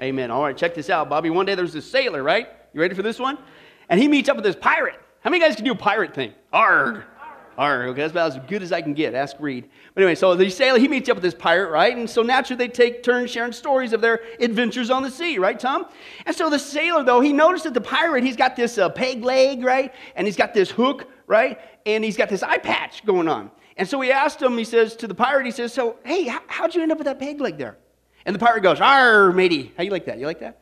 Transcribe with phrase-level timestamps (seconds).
[0.00, 0.30] Amen.
[0.30, 1.30] All right, check this out, Bobby.
[1.30, 2.48] One day there's this sailor, right?
[2.74, 3.38] You ready for this one?
[3.88, 5.00] And he meets up with this pirate.
[5.20, 6.32] How many guys can do a pirate thing?
[6.52, 7.04] Arg.
[7.56, 7.88] Arg.
[7.88, 9.14] Okay, that's about as good as I can get.
[9.14, 9.68] Ask Reed.
[9.94, 11.96] But anyway, so the sailor, he meets up with this pirate, right?
[11.96, 15.58] And so naturally they take turns sharing stories of their adventures on the sea, right,
[15.58, 15.86] Tom?
[16.26, 19.24] And so the sailor, though, he noticed that the pirate, he's got this uh, peg
[19.24, 19.94] leg, right?
[20.16, 21.58] And he's got this hook, right?
[21.86, 23.50] And he's got this eye patch going on.
[23.78, 26.74] And so he asked him, he says to the pirate, he says, so, hey, how'd
[26.74, 27.78] you end up with that peg leg there?
[28.26, 29.72] And the pirate goes, Arr, matey.
[29.76, 30.18] How you like that?
[30.18, 30.58] You like that?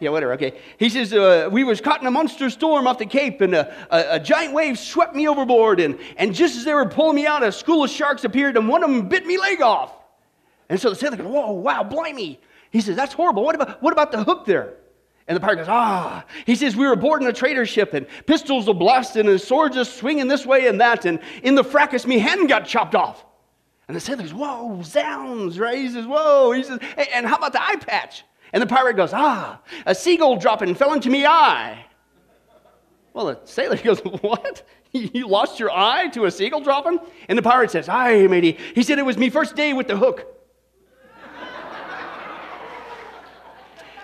[0.00, 0.32] Yeah, whatever.
[0.34, 0.60] Okay.
[0.78, 3.72] He says, uh, we was caught in a monster storm off the Cape, and a,
[3.90, 5.78] a, a, giant wave swept me overboard.
[5.78, 8.68] And, and just as they were pulling me out, a school of sharks appeared, and
[8.68, 9.94] one of them bit me leg off.
[10.68, 12.40] And so the sailor goes, whoa, wow, blimey.
[12.72, 13.44] He says, that's horrible.
[13.44, 14.74] What about, what about the hook there?
[15.28, 16.24] And the pirate goes, ah.
[16.44, 19.76] He says, we were aboard in a trader ship, and pistols were blasting, and swords
[19.76, 21.04] just swinging this way and that.
[21.04, 23.24] And in the fracas, me hand got chopped off.
[23.88, 25.76] And the sailor goes, Whoa, zounds, right?
[25.78, 26.52] He says, Whoa.
[26.52, 28.24] He says, hey, And how about the eye patch?
[28.52, 31.84] And the pirate goes, Ah, a seagull dropping fell into me eye.
[33.12, 34.62] Well, the sailor goes, What?
[34.92, 36.98] You lost your eye to a seagull dropping?
[37.28, 38.56] And the pirate says, Aye, matey.
[38.74, 40.26] He said, It was me first day with the hook.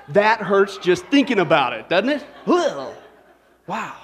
[0.09, 2.25] that hurts just thinking about it, doesn't it?
[3.67, 3.95] Wow.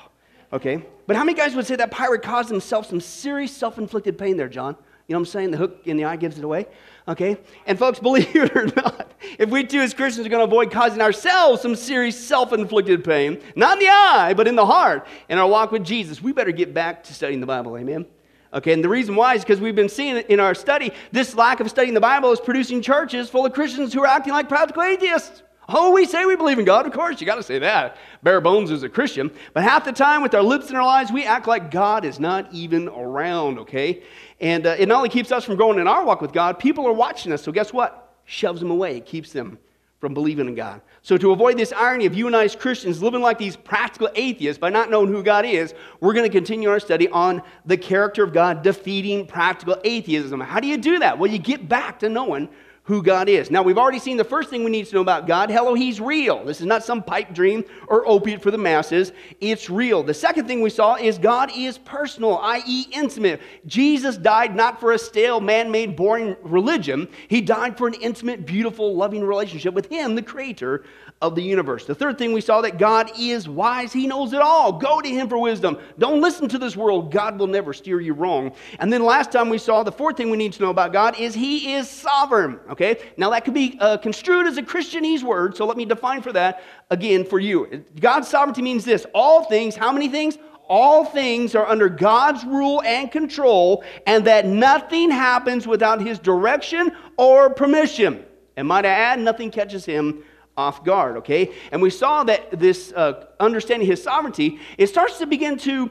[0.53, 0.85] Okay.
[1.09, 4.37] But how many guys would say that pirate caused himself some serious self inflicted pain
[4.37, 4.77] there, John?
[5.07, 5.51] You know what I'm saying?
[5.53, 6.67] The hook in the eye gives it away.
[7.07, 7.39] Okay?
[7.67, 10.73] And folks, believe it or not, if we too as Christians are going to avoid
[10.73, 15.07] causing ourselves some serious self inflicted pain, not in the eye, but in the heart,
[15.29, 17.77] in our walk with Jesus, we better get back to studying the Bible.
[17.79, 18.07] Amen?
[18.53, 21.61] Okay, and the reason why is because we've been seeing in our study this lack
[21.61, 24.83] of studying the Bible is producing churches full of Christians who are acting like practical
[24.83, 25.43] atheists.
[25.69, 26.87] Oh, we say we believe in God.
[26.87, 27.97] Of course, you got to say that.
[28.23, 29.33] Bare bones is a Christian.
[29.53, 32.21] But half the time, with our lips and our lives, we act like God is
[32.21, 34.03] not even around, okay?
[34.41, 36.87] And uh, it not only keeps us from growing in our walk with God, people
[36.87, 37.43] are watching us.
[37.43, 38.15] So guess what?
[38.25, 39.59] Shoves them away, it keeps them
[40.01, 40.83] from believing in God.
[41.03, 44.11] So, to avoid this irony of you and I as Christians living like these practical
[44.15, 47.77] atheists by not knowing who God is, we're going to continue our study on the
[47.77, 50.41] character of God defeating practical atheism.
[50.41, 51.19] How do you do that?
[51.19, 52.49] Well, you get back to knowing
[52.87, 53.51] who God is.
[53.51, 55.51] Now, we've already seen the first thing we need to know about God.
[55.51, 56.45] Hello, He's real.
[56.45, 59.13] This is not some pipe dream or opiate for the masses.
[59.41, 60.05] It's real.
[60.05, 63.41] The second thing we saw is God is personal, i.e., intimate.
[63.67, 68.47] Jesus died not for a stale, man made, boring religion, He died for an intimate,
[68.47, 70.85] beautiful, loving relationship with Him, the Creator
[71.23, 71.87] of the universe.
[71.87, 73.91] The third thing we saw that God is wise.
[73.91, 74.73] He knows it all.
[74.73, 75.79] Go to him for wisdom.
[75.99, 77.11] Don't listen to this world.
[77.11, 78.53] God will never steer you wrong.
[78.81, 81.19] And then last time we saw the fourth thing we need to know about God
[81.19, 82.61] is he is sovereign.
[82.71, 82.99] Okay?
[83.17, 86.33] Now that could be uh, construed as a Christianese word, so let me define for
[86.33, 87.85] that again for you.
[87.99, 89.07] God's sovereignty means this.
[89.15, 90.39] All things, how many things?
[90.69, 96.91] all things are under God's rule and control, and that nothing happens without His direction
[97.17, 98.25] or permission.
[98.57, 100.25] And might I add, nothing catches Him
[100.57, 101.53] off guard, okay?
[101.71, 105.91] And we saw that this uh, understanding his sovereignty, it starts to begin to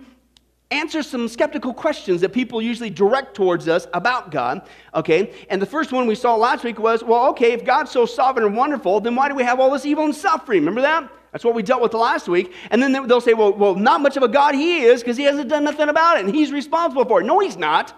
[0.72, 5.34] answer some skeptical questions that people usually direct towards us about God, okay?
[5.50, 8.46] And the first one we saw last week was, well, okay, if God's so sovereign
[8.46, 10.62] and wonderful, then why do we have all this evil and suffering?
[10.62, 11.12] Remember that?
[11.32, 12.54] That's what we dealt with last week.
[12.72, 15.26] And then they'll say, well, well not much of a God he is because he
[15.26, 17.26] hasn't done nothing about it and he's responsible for it.
[17.26, 17.94] No, he's not.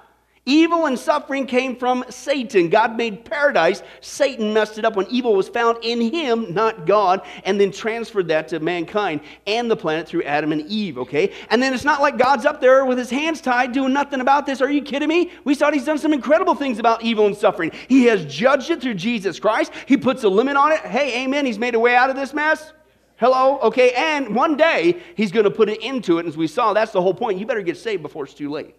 [0.47, 2.69] Evil and suffering came from Satan.
[2.69, 3.83] God made paradise.
[3.99, 8.29] Satan messed it up when evil was found in him, not God, and then transferred
[8.29, 11.33] that to mankind and the planet through Adam and Eve, okay?
[11.49, 14.45] And then it's not like God's up there with his hands tied doing nothing about
[14.45, 14.61] this.
[14.61, 15.31] Are you kidding me?
[15.44, 17.73] We thought he's done some incredible things about evil and suffering.
[17.89, 19.73] He has judged it through Jesus Christ.
[19.85, 20.79] He puts a limit on it.
[20.79, 21.45] Hey, amen.
[21.45, 22.71] He's made a way out of this mess.
[23.17, 23.59] Hello?
[23.59, 26.21] Okay, and one day he's going to put it into it.
[26.21, 27.38] And as we saw, that's the whole point.
[27.38, 28.75] You better get saved before it's too late.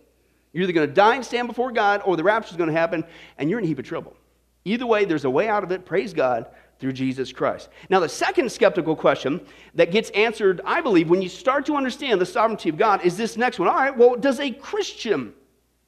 [0.53, 2.77] You're either going to die and stand before God, or the rapture is going to
[2.77, 3.05] happen,
[3.37, 4.17] and you're in a heap of trouble.
[4.65, 5.85] Either way, there's a way out of it.
[5.85, 6.47] Praise God
[6.79, 7.69] through Jesus Christ.
[7.91, 9.41] Now, the second skeptical question
[9.75, 13.17] that gets answered, I believe, when you start to understand the sovereignty of God is
[13.17, 13.69] this next one.
[13.69, 15.33] All right, well, does a Christian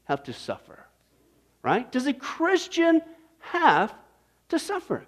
[0.05, 0.87] have to suffer?
[1.63, 1.91] Right?
[1.93, 3.03] Does a Christian
[3.39, 3.95] have
[4.49, 5.05] to suffer?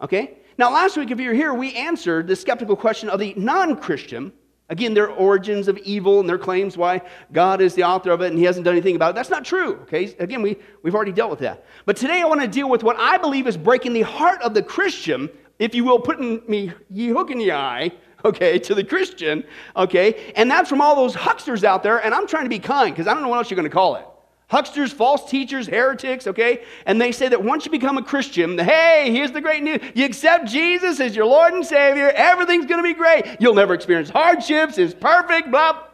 [0.00, 0.38] Okay?
[0.58, 4.32] Now, last week, if you're here, we answered the skeptical question of the non Christian
[4.72, 8.28] Again, their origins of evil and their claims why God is the author of it
[8.28, 9.14] and he hasn't done anything about it.
[9.16, 9.74] That's not true.
[9.82, 10.16] Okay?
[10.18, 11.66] Again, we, we've already dealt with that.
[11.84, 14.54] But today I want to deal with what I believe is breaking the heart of
[14.54, 15.28] the Christian,
[15.58, 17.92] if you will, putting me ye hook in the eye,
[18.24, 19.44] okay, to the Christian,
[19.76, 20.32] okay?
[20.36, 23.06] And that's from all those hucksters out there, and I'm trying to be kind because
[23.06, 24.06] I don't know what else you're going to call it
[24.52, 26.62] hucksters, false teachers, heretics, okay?
[26.84, 29.80] And they say that once you become a Christian, hey, here's the great news.
[29.94, 33.24] You accept Jesus as your Lord and Savior, everything's gonna be great.
[33.40, 35.84] You'll never experience hardships, it's perfect, blah.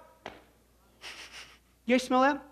[1.87, 2.43] You smell that?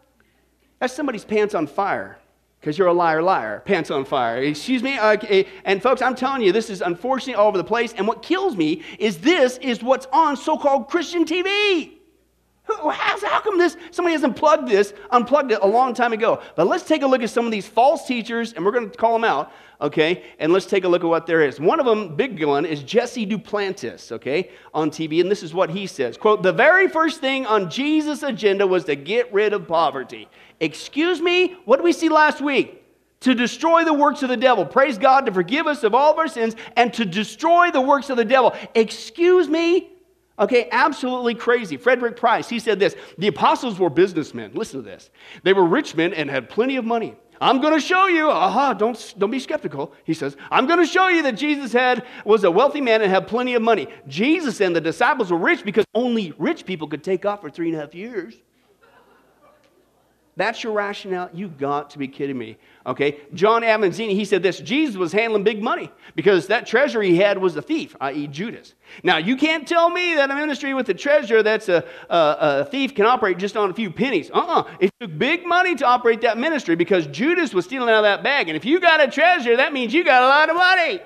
[0.79, 2.19] That's somebody's pants on fire
[2.61, 4.43] because you're a liar, liar, pants on fire.
[4.43, 4.99] Excuse me?
[4.99, 5.47] Okay.
[5.65, 7.93] And folks, I'm telling you, this is unfortunately all over the place.
[7.93, 11.96] And what kills me is this is what's on so called Christian TV.
[12.67, 16.43] How, how come this, somebody has unplugged this, unplugged it a long time ago?
[16.57, 18.97] But let's take a look at some of these false teachers, and we're going to
[18.97, 20.25] call them out, okay?
[20.41, 21.61] And let's take a look at what there is.
[21.61, 25.71] One of them, big one, is Jesse Duplantis, okay, on TV, and this is what
[25.71, 26.17] he says.
[26.17, 30.29] Quote, the very first thing on Jesus' agenda was to get rid of poverty.
[30.59, 32.83] Excuse me, what did we see last week?
[33.21, 34.67] To destroy the works of the devil.
[34.67, 38.11] Praise God to forgive us of all of our sins and to destroy the works
[38.11, 38.55] of the devil.
[38.75, 39.91] Excuse me,
[40.39, 41.77] Okay, absolutely crazy.
[41.77, 44.53] Frederick Price, he said this The apostles were businessmen.
[44.55, 45.11] Listen to this.
[45.43, 47.17] They were rich men and had plenty of money.
[47.41, 49.93] I'm going to show you, aha, don't, don't be skeptical.
[50.05, 53.11] He says, I'm going to show you that Jesus had, was a wealthy man and
[53.11, 53.89] had plenty of money.
[54.09, 57.69] Jesus and the disciples were rich because only rich people could take off for three
[57.69, 58.35] and a half years.
[60.39, 61.31] That's your rationale?
[61.33, 62.59] You got to be kidding me.
[62.85, 63.21] Okay?
[63.33, 67.39] John Avanzini, he said this Jesus was handling big money because that treasure he had
[67.39, 68.75] was a thief, i.e., Judas.
[69.03, 72.65] Now, you can't tell me that a ministry with a treasure that's a, a, a
[72.67, 74.31] thief can operate just on a few pennies.
[74.31, 74.61] Uh uh-uh.
[74.61, 78.05] uh It took big money to operate that ministry because Judas was stealing out of
[78.05, 78.49] that bag.
[78.49, 81.01] And if you got a treasure, that means you got a lot of money.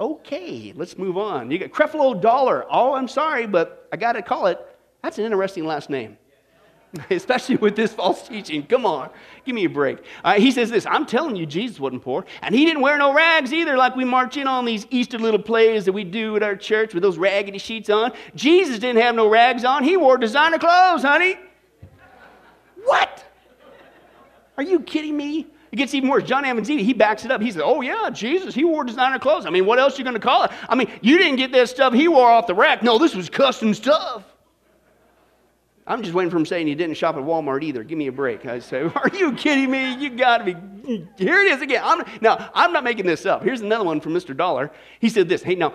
[0.00, 1.50] Okay, let's move on.
[1.50, 2.64] You got Creflo Dollar.
[2.70, 4.58] Oh, I'm sorry, but I got to call it.
[5.02, 6.16] That's an interesting last name.
[7.10, 8.64] especially with this false teaching.
[8.66, 9.10] Come on,
[9.44, 9.98] give me a break.
[10.24, 12.24] Uh, he says this I'm telling you, Jesus wasn't poor.
[12.42, 15.42] And he didn't wear no rags either, like we march in on these Easter little
[15.42, 18.12] plays that we do at our church with those raggedy sheets on.
[18.34, 21.38] Jesus didn't have no rags on, he wore designer clothes, honey.
[22.84, 23.24] What?
[24.56, 25.46] Are you kidding me?
[25.70, 26.24] It gets even worse.
[26.24, 27.42] John Avanzini, he backs it up.
[27.42, 29.44] He says, Oh, yeah, Jesus, he wore designer clothes.
[29.44, 30.50] I mean, what else are you going to call it?
[30.66, 32.82] I mean, you didn't get that stuff he wore off the rack.
[32.82, 34.24] No, this was custom stuff.
[35.88, 37.82] I'm just waiting for him saying he didn't shop at Walmart either.
[37.82, 38.44] Give me a break.
[38.44, 39.94] I say, Are you kidding me?
[39.94, 40.54] You got to be.
[41.16, 41.80] Here it is again.
[41.82, 43.42] I'm, now, I'm not making this up.
[43.42, 44.36] Here's another one from Mr.
[44.36, 44.70] Dollar.
[45.00, 45.74] He said this Hey, now,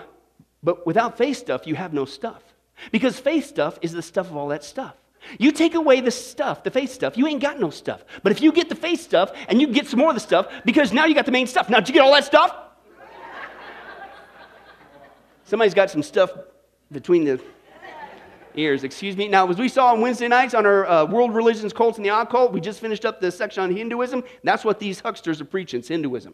[0.61, 2.43] but without faith stuff, you have no stuff.
[2.91, 4.95] Because faith stuff is the stuff of all that stuff.
[5.39, 8.03] You take away the stuff, the faith stuff, you ain't got no stuff.
[8.23, 10.47] But if you get the faith stuff and you get some more of the stuff,
[10.65, 11.69] because now you got the main stuff.
[11.69, 12.53] Now, did you get all that stuff?
[15.45, 16.31] Somebody's got some stuff
[16.91, 17.41] between the
[18.55, 18.83] ears.
[18.83, 19.27] Excuse me.
[19.27, 22.09] Now, as we saw on Wednesday nights on our uh, World Religions, Cults, and the
[22.09, 24.23] Occult, we just finished up this section on Hinduism.
[24.43, 25.79] That's what these hucksters are preaching.
[25.79, 26.33] It's Hinduism.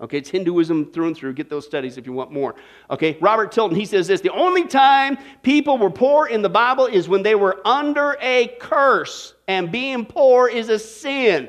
[0.00, 1.34] Okay, it's Hinduism through and through.
[1.34, 2.54] Get those studies if you want more.
[2.88, 6.86] Okay, Robert Tilton, he says this The only time people were poor in the Bible
[6.86, 11.48] is when they were under a curse, and being poor is a sin.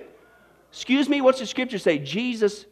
[0.72, 2.00] Excuse me, what's the scripture say?
[2.00, 2.66] Jesus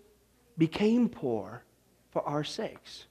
[0.58, 1.64] became poor
[2.10, 3.06] for our sakes.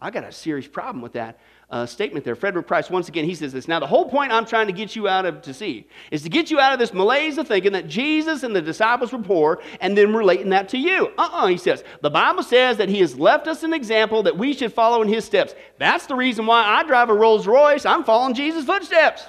[0.00, 2.36] I got a serious problem with that uh, statement there.
[2.36, 3.66] Frederick Price, once again, he says this.
[3.66, 6.28] Now, the whole point I'm trying to get you out of to see is to
[6.28, 9.60] get you out of this malaise of thinking that Jesus and the disciples were poor
[9.80, 11.08] and then relating that to you.
[11.18, 11.82] Uh uh-uh, uh he says.
[12.02, 15.08] The Bible says that he has left us an example that we should follow in
[15.08, 15.54] his steps.
[15.78, 17.84] That's the reason why I drive a Rolls Royce.
[17.84, 19.24] I'm following Jesus' footsteps.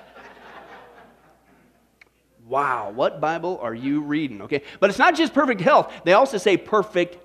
[2.46, 4.44] wow, what Bible are you reading?
[4.44, 7.18] Okay, but it's not just perfect health, they also say perfect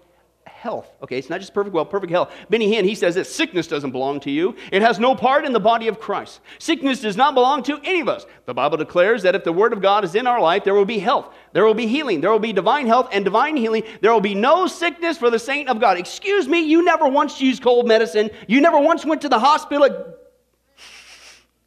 [0.63, 0.89] health.
[1.03, 2.33] Okay, it's not just perfect well, perfect health.
[2.49, 4.55] Benny Hinn, he says that sickness doesn't belong to you.
[4.71, 6.41] It has no part in the body of Christ.
[6.61, 8.25] Sickness does not belong to any of us.
[8.47, 10.85] The Bible declares that if the Word of God is in our life, there will
[10.85, 13.83] be health, there will be healing, there will be divine health and divine healing.
[14.01, 15.99] There will be no sickness for the saint of God.
[15.99, 18.31] Excuse me, you never once used cold medicine.
[18.47, 20.15] You never once went to the hospital.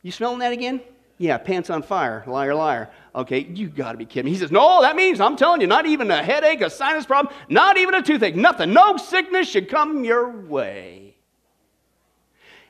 [0.04, 0.80] You smelling that again?
[1.18, 2.90] Yeah, pants on fire, liar, liar.
[3.16, 4.32] Okay, you got to be kidding me.
[4.32, 7.34] He says, No, that means, I'm telling you, not even a headache, a sinus problem,
[7.48, 8.74] not even a toothache, nothing.
[8.74, 11.16] No sickness should come your way.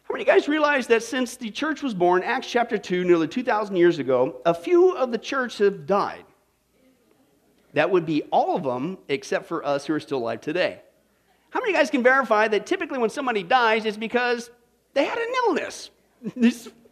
[0.03, 3.03] How many of you guys realize that since the church was born, Acts chapter 2,
[3.05, 6.25] nearly 2,000 years ago, a few of the church have died?
[7.73, 10.79] That would be all of them except for us who are still alive today.
[11.49, 14.51] How many of you guys can verify that typically when somebody dies, it's because
[14.93, 15.89] they had an illness?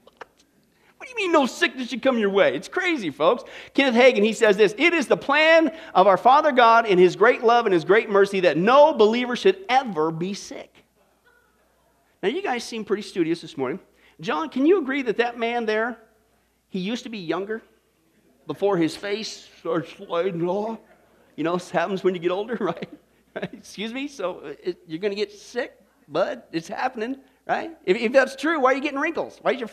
[1.04, 2.56] What do you mean no sickness should come your way?
[2.56, 3.44] It's crazy, folks.
[3.74, 7.18] Kenneth Hagin, he says this It is the plan of our Father God in his
[7.18, 10.74] great love and his great mercy that no believer should ever be sick.
[12.22, 13.82] Now, you guys seem pretty studious this morning.
[14.22, 15.98] John, can you agree that that man there,
[16.70, 17.62] he used to be younger
[18.48, 20.80] before his face starts sliding off?
[21.36, 22.90] You know, happens when you get older, right?
[23.36, 23.50] right?
[23.52, 24.08] Excuse me?
[24.08, 26.44] So uh, it, you're going to get sick, bud.
[26.54, 27.72] It's happening, right?
[27.84, 29.40] If, if that's true, why are you getting wrinkles?
[29.42, 29.70] Why is your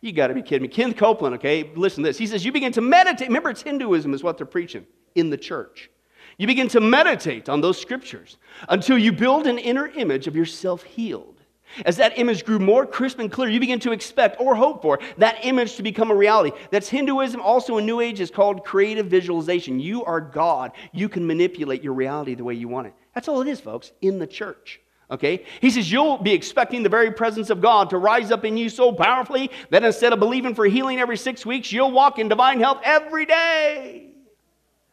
[0.00, 0.68] you got to be kidding me.
[0.68, 2.18] Kenneth Copeland, okay, listen to this.
[2.18, 3.28] He says, You begin to meditate.
[3.28, 5.90] Remember, it's Hinduism, is what they're preaching in the church.
[6.38, 8.38] You begin to meditate on those scriptures
[8.68, 11.40] until you build an inner image of yourself healed.
[11.84, 14.98] As that image grew more crisp and clear, you begin to expect or hope for
[15.18, 16.56] that image to become a reality.
[16.70, 19.78] That's Hinduism, also in New Age, is called creative visualization.
[19.78, 20.72] You are God.
[20.92, 22.94] You can manipulate your reality the way you want it.
[23.14, 24.80] That's all it is, folks, in the church.
[25.10, 25.44] Okay?
[25.60, 28.68] He says you'll be expecting the very presence of God to rise up in you
[28.68, 32.60] so powerfully that instead of believing for healing every six weeks, you'll walk in divine
[32.60, 34.10] health every day.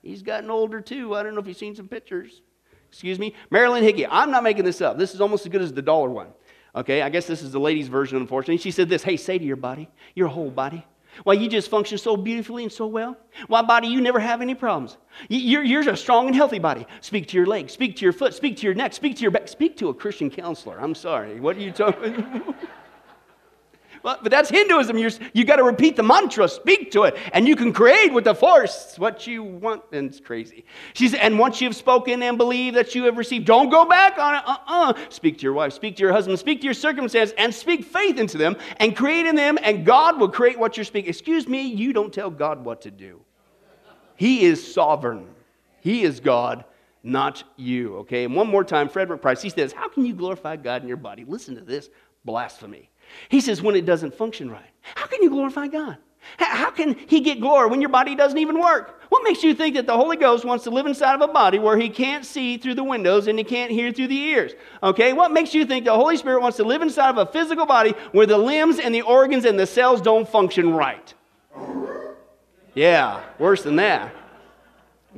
[0.01, 1.15] He's gotten older too.
[1.15, 2.41] I don't know if you've seen some pictures.
[2.89, 3.35] Excuse me.
[3.51, 4.07] Marilyn Hickey.
[4.07, 4.97] I'm not making this up.
[4.97, 6.27] This is almost as good as the dollar one.
[6.75, 8.57] Okay, I guess this is the lady's version, unfortunately.
[8.57, 10.85] She said this Hey, say to your body, your whole body,
[11.23, 13.17] why you just function so beautifully and so well.
[13.47, 14.97] Why, body, you never have any problems.
[15.29, 16.85] You're, you're a strong and healthy body.
[17.01, 19.31] Speak to your leg, speak to your foot, speak to your neck, speak to your
[19.31, 20.79] back, speak to a Christian counselor.
[20.79, 21.39] I'm sorry.
[21.39, 22.43] What are you talking?
[24.07, 24.97] But that's Hinduism.
[24.97, 28.23] You're, you got to repeat the mantra, speak to it, and you can create with
[28.23, 29.83] the force what you want.
[29.91, 30.63] And it's crazy.
[30.93, 34.17] She said, and once you've spoken and believe that you have received, don't go back
[34.17, 34.43] on it.
[34.45, 34.93] Uh-uh.
[35.09, 38.17] Speak to your wife, speak to your husband, speak to your circumstance, and speak faith
[38.17, 41.09] into them, and create in them, and God will create what you're speaking.
[41.09, 43.19] Excuse me, you don't tell God what to do.
[44.15, 45.27] He is sovereign.
[45.81, 46.63] He is God,
[47.03, 47.97] not you.
[47.97, 48.23] Okay.
[48.23, 49.41] And one more time, Frederick Price.
[49.41, 51.89] He says, "How can you glorify God in your body?" Listen to this
[52.23, 52.89] blasphemy.
[53.29, 54.69] He says, when it doesn't function right.
[54.95, 55.97] How can you glorify God?
[56.37, 59.01] How can He get glory when your body doesn't even work?
[59.09, 61.57] What makes you think that the Holy Ghost wants to live inside of a body
[61.57, 64.51] where He can't see through the windows and He can't hear through the ears?
[64.83, 67.65] Okay, what makes you think the Holy Spirit wants to live inside of a physical
[67.65, 71.13] body where the limbs and the organs and the cells don't function right?
[72.73, 74.13] Yeah, worse than that.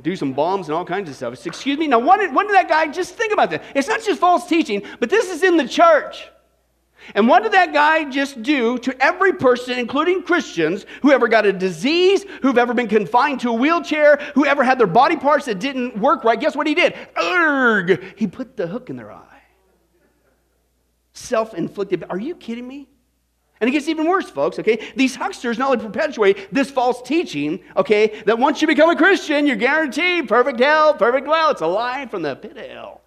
[0.02, 1.44] Do some bombs and all kinds of stuff.
[1.44, 1.86] Excuse me.
[1.86, 3.62] Now, what did, what did that guy just think about that?
[3.74, 6.30] It's not just false teaching, but this is in the church.
[7.14, 11.46] And what did that guy just do to every person, including Christians, who ever got
[11.46, 15.46] a disease, who've ever been confined to a wheelchair, who ever had their body parts
[15.46, 16.38] that didn't work right?
[16.38, 16.94] Guess what he did?
[17.16, 18.02] Urgh!
[18.16, 19.42] He put the hook in their eye.
[21.12, 22.04] Self inflicted.
[22.08, 22.88] Are you kidding me?
[23.60, 24.90] And it gets even worse, folks, okay?
[24.96, 29.46] These hucksters not only perpetuate this false teaching, okay, that once you become a Christian,
[29.46, 31.50] you're guaranteed perfect health, perfect well.
[31.50, 32.99] It's a lie from the pit of hell.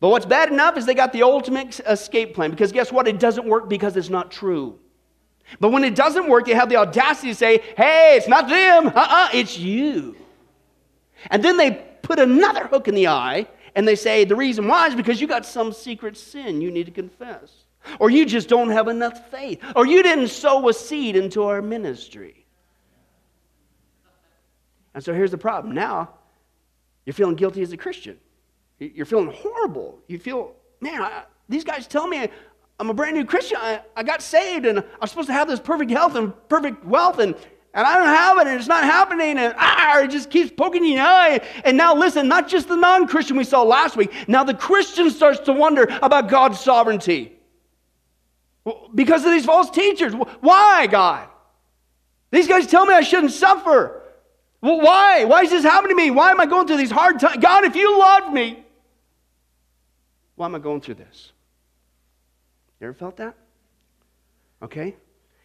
[0.00, 3.08] But what's bad enough is they got the ultimate escape plan because guess what?
[3.08, 4.78] It doesn't work because it's not true.
[5.60, 8.88] But when it doesn't work, they have the audacity to say, hey, it's not them,
[8.88, 10.14] uh uh-uh, uh, it's you.
[11.30, 14.86] And then they put another hook in the eye and they say, the reason why
[14.86, 17.64] is because you got some secret sin you need to confess.
[17.98, 19.62] Or you just don't have enough faith.
[19.74, 22.46] Or you didn't sow a seed into our ministry.
[24.94, 25.74] And so here's the problem.
[25.74, 26.10] Now,
[27.06, 28.18] you're feeling guilty as a Christian.
[28.78, 29.98] You're feeling horrible.
[30.06, 32.28] You feel, man, I, these guys tell me
[32.80, 33.58] I'm a brand new Christian.
[33.60, 37.18] I, I got saved and I'm supposed to have this perfect health and perfect wealth
[37.18, 37.34] and,
[37.74, 40.84] and I don't have it and it's not happening and ah, it just keeps poking
[40.84, 41.40] you in the eye.
[41.64, 44.12] And now listen, not just the non-Christian we saw last week.
[44.28, 47.34] Now the Christian starts to wonder about God's sovereignty.
[48.94, 50.12] Because of these false teachers.
[50.40, 51.28] Why, God?
[52.30, 54.02] These guys tell me I shouldn't suffer.
[54.60, 55.24] Well, why?
[55.24, 56.10] Why is this happening to me?
[56.10, 57.38] Why am I going through these hard times?
[57.40, 58.64] God, if you love me,
[60.38, 61.32] why am I going through this?
[62.80, 63.34] You ever felt that?
[64.62, 64.96] Okay?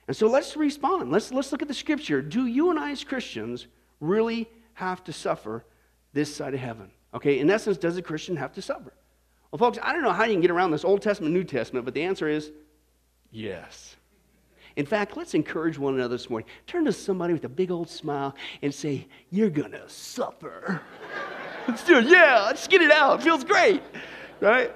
[0.07, 1.11] And so let's respond.
[1.11, 2.21] Let's, let's look at the scripture.
[2.21, 3.67] Do you and I, as Christians,
[3.99, 5.65] really have to suffer
[6.13, 6.91] this side of heaven?
[7.13, 8.93] Okay, in essence, does a Christian have to suffer?
[9.51, 11.85] Well, folks, I don't know how you can get around this Old Testament, New Testament,
[11.85, 12.51] but the answer is
[13.31, 13.95] yes.
[14.75, 16.49] In fact, let's encourage one another this morning.
[16.65, 20.81] Turn to somebody with a big old smile and say, You're going to suffer.
[21.67, 22.05] let's do it.
[22.05, 23.19] Yeah, let's get it out.
[23.19, 23.83] It feels great,
[24.39, 24.75] right?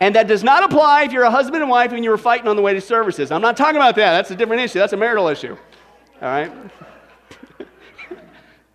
[0.00, 2.48] And that does not apply if you're a husband and wife and you were fighting
[2.48, 3.30] on the way to services.
[3.30, 4.12] I'm not talking about that.
[4.12, 4.78] That's a different issue.
[4.78, 5.56] That's a marital issue.
[6.20, 6.50] All right?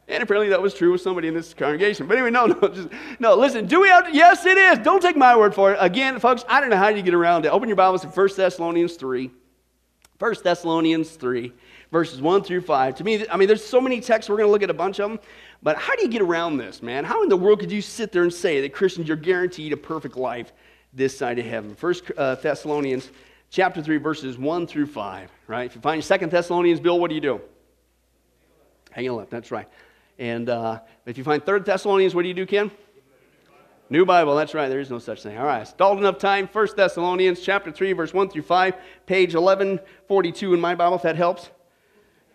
[0.08, 2.08] and apparently that was true with somebody in this congregation.
[2.08, 4.14] But anyway, no, no, just, no, listen, do we have?
[4.14, 4.80] Yes, it is.
[4.80, 5.78] Don't take my word for it.
[5.82, 7.50] Again, folks, I don't know how you get around it.
[7.50, 9.32] Open your Bibles to 1 Thessalonians 3.
[10.20, 11.54] 1 Thessalonians 3,
[11.94, 12.96] verses 1 through 5.
[12.96, 15.00] To me, I mean, there's so many texts, we're going to look at a bunch
[15.00, 15.20] of them.
[15.64, 17.06] But how do you get around this, man?
[17.06, 19.78] How in the world could you sit there and say that Christians, you're guaranteed a
[19.78, 20.52] perfect life
[20.94, 21.76] this side of heaven.
[21.76, 23.10] First uh, Thessalonians
[23.50, 25.66] chapter 3, verses 1 through 5, right?
[25.66, 27.42] If you find Second Thessalonians, Bill, what do you do?
[28.92, 29.68] Hang on left, that's right.
[30.18, 32.72] And uh, if you find Third Thessalonians, what do you do, Ken?
[33.92, 34.70] New Bible, that's right.
[34.70, 35.38] There is no such thing.
[35.38, 36.48] All right, stalled enough time.
[36.48, 38.76] First Thessalonians chapter 3, verse 1 through 5,
[39.08, 41.50] page 1142 in my Bible, if that helps.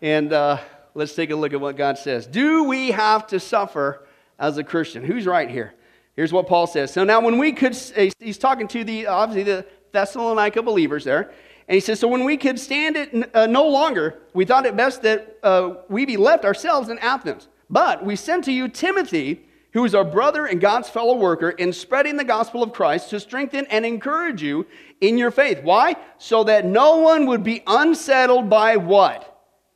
[0.03, 0.59] And uh,
[0.95, 2.27] let's take a look at what God says.
[2.27, 4.05] Do we have to suffer
[4.37, 5.05] as a Christian?
[5.05, 5.75] Who's right here?
[6.17, 6.93] Here's what Paul says.
[6.93, 7.77] So now, when we could,
[8.19, 11.33] he's talking to the, obviously, the Thessalonica believers there.
[11.67, 14.77] And he says, So when we could stand it uh, no longer, we thought it
[14.77, 17.49] best that uh, we be left ourselves in Athens.
[17.71, 21.73] But we sent to you Timothy, who is our brother and God's fellow worker in
[21.73, 24.67] spreading the gospel of Christ to strengthen and encourage you
[25.01, 25.63] in your faith.
[25.63, 25.97] Why?
[26.19, 29.31] So that no one would be unsettled by what?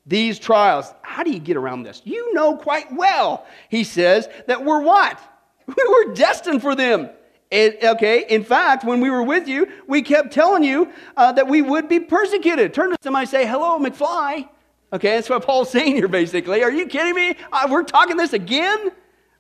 [0.06, 0.94] These trials.
[1.02, 2.02] How do you get around this?
[2.04, 5.20] You know quite well, he says, that we're what?
[5.68, 7.10] We were destined for them.
[7.50, 11.46] It, okay, in fact, when we were with you, we kept telling you uh, that
[11.46, 12.74] we would be persecuted.
[12.74, 14.48] Turn to somebody and say, Hello, McFly.
[14.92, 16.62] Okay, that's what Paul's saying here, basically.
[16.62, 17.36] Are you kidding me?
[17.52, 18.90] Uh, we're talking this again?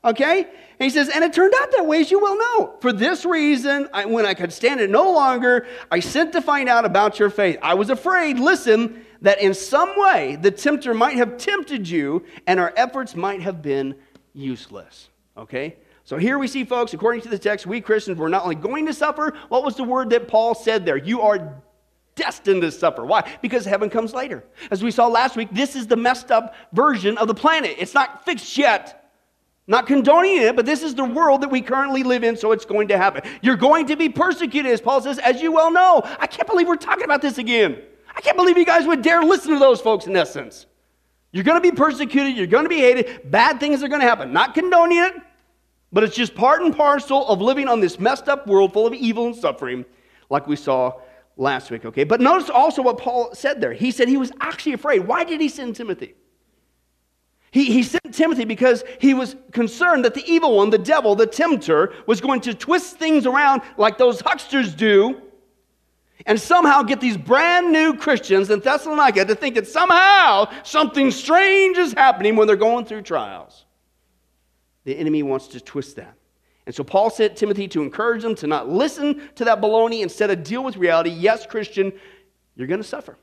[0.04, 0.42] Okay?
[0.42, 2.74] And he says, and it turned out that way, as you well know.
[2.80, 6.68] For this reason, I, when I could stand it no longer, I sent to find
[6.68, 7.58] out about your faith.
[7.62, 12.60] I was afraid, listen, that in some way the tempter might have tempted you and
[12.60, 13.96] our efforts might have been
[14.34, 15.08] useless.
[15.36, 15.76] Okay?
[16.08, 18.86] So here we see, folks, according to the text, we Christians were not only going
[18.86, 20.96] to suffer, what was the word that Paul said there?
[20.96, 21.62] You are
[22.14, 23.04] destined to suffer.
[23.04, 23.30] Why?
[23.42, 24.42] Because heaven comes later.
[24.70, 27.76] As we saw last week, this is the messed up version of the planet.
[27.78, 29.10] It's not fixed yet.
[29.66, 32.64] Not condoning it, but this is the world that we currently live in, so it's
[32.64, 33.30] going to happen.
[33.42, 36.00] You're going to be persecuted, as Paul says, as you well know.
[36.18, 37.82] I can't believe we're talking about this again.
[38.16, 40.64] I can't believe you guys would dare listen to those folks in essence.
[41.32, 44.06] You're going to be persecuted, you're going to be hated, bad things are going to
[44.06, 44.32] happen.
[44.32, 45.14] Not condoning it,
[45.92, 48.94] but it's just part and parcel of living on this messed up world full of
[48.94, 49.84] evil and suffering,
[50.30, 50.92] like we saw
[51.36, 52.04] last week, okay?
[52.04, 53.72] But notice also what Paul said there.
[53.72, 55.06] He said he was actually afraid.
[55.06, 56.14] Why did he send Timothy?
[57.50, 61.26] He, he sent Timothy because he was concerned that the evil one, the devil, the
[61.26, 65.22] tempter, was going to twist things around like those hucksters do
[66.26, 71.78] and somehow get these brand new Christians in Thessalonica to think that somehow something strange
[71.78, 73.64] is happening when they're going through trials.
[74.88, 76.14] The enemy wants to twist that.
[76.64, 80.30] And so Paul sent Timothy to encourage them to not listen to that baloney, instead
[80.30, 81.10] of deal with reality.
[81.10, 81.92] Yes, Christian,
[82.56, 83.18] you're going to suffer.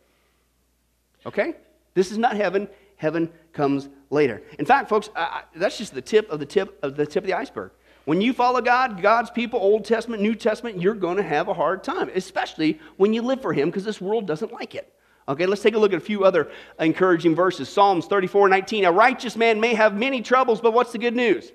[1.26, 1.56] Okay?
[1.96, 2.68] This is not heaven.
[2.98, 4.44] Heaven comes later.
[4.60, 7.28] In fact, folks, I, that's just the tip of the tip of the tip of
[7.28, 7.72] the iceberg.
[8.04, 11.54] When you follow God, God's people, Old Testament, New Testament, you're going to have a
[11.56, 14.94] hard time, especially when you live for Him because this world doesn't like it.
[15.28, 17.68] Okay, let's take a look at a few other encouraging verses.
[17.68, 18.86] Psalms 34 19.
[18.86, 21.52] A righteous man may have many troubles, but what's the good news?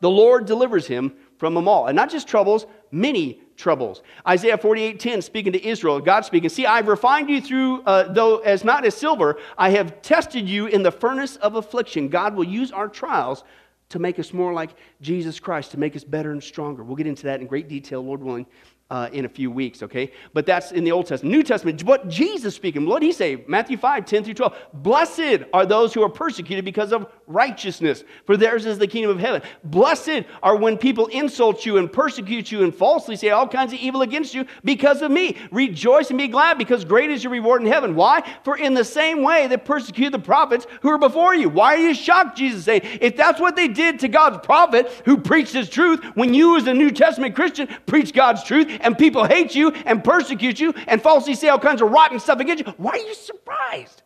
[0.00, 1.86] The Lord delivers him from them all.
[1.86, 4.02] And not just troubles, many troubles.
[4.26, 8.38] Isaiah 48 10, speaking to Israel, God speaking, See, I've refined you through, uh, though
[8.38, 12.08] as not as silver, I have tested you in the furnace of affliction.
[12.08, 13.44] God will use our trials
[13.90, 16.82] to make us more like Jesus Christ, to make us better and stronger.
[16.82, 18.46] We'll get into that in great detail, Lord willing,
[18.94, 20.12] uh, in a few weeks, okay?
[20.34, 21.34] But that's in the Old Testament.
[21.34, 23.42] New Testament, what Jesus speaking, what did he say?
[23.48, 24.56] Matthew 5, 10 through 12.
[24.72, 29.18] Blessed are those who are persecuted because of righteousness, for theirs is the kingdom of
[29.18, 29.42] heaven.
[29.64, 33.78] Blessed are when people insult you and persecute you and falsely say all kinds of
[33.78, 35.36] evil against you because of me.
[35.50, 37.94] Rejoice and be glad, because great is your reward in heaven.
[37.94, 38.22] Why?
[38.44, 41.48] For in the same way they persecuted the prophets who were before you.
[41.48, 42.82] Why are you shocked, Jesus saying?
[43.00, 46.66] If that's what they did to God's prophet who preached his truth, when you as
[46.66, 51.02] a New Testament Christian preach God's truth, and people hate you and persecute you and
[51.02, 54.02] falsely say all kinds of rotten stuff against you, why are you surprised?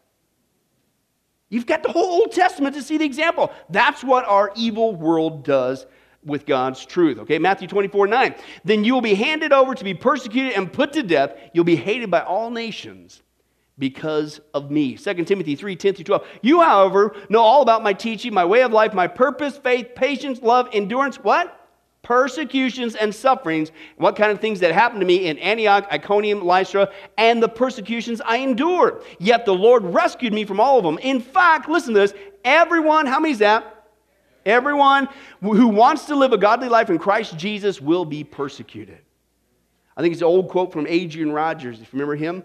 [1.50, 3.52] You've got the whole Old Testament to see the example.
[3.70, 5.86] That's what our evil world does
[6.24, 7.18] with God's truth.
[7.20, 8.34] Okay, Matthew 24 9.
[8.64, 11.34] Then you will be handed over to be persecuted and put to death.
[11.54, 13.22] You'll be hated by all nations
[13.78, 14.96] because of me.
[14.96, 16.26] 2 Timothy 3 10 through 12.
[16.42, 20.42] You, however, know all about my teaching, my way of life, my purpose, faith, patience,
[20.42, 21.16] love, endurance.
[21.16, 21.57] What?
[22.02, 26.90] Persecutions and sufferings, what kind of things that happened to me in Antioch, Iconium, Lystra,
[27.16, 29.02] and the persecutions I endured.
[29.18, 30.98] Yet the Lord rescued me from all of them.
[30.98, 33.74] In fact, listen to this everyone, how many is that?
[34.46, 35.08] Everyone
[35.42, 39.00] who wants to live a godly life in Christ Jesus will be persecuted.
[39.96, 42.44] I think it's an old quote from Adrian Rogers, if you remember him,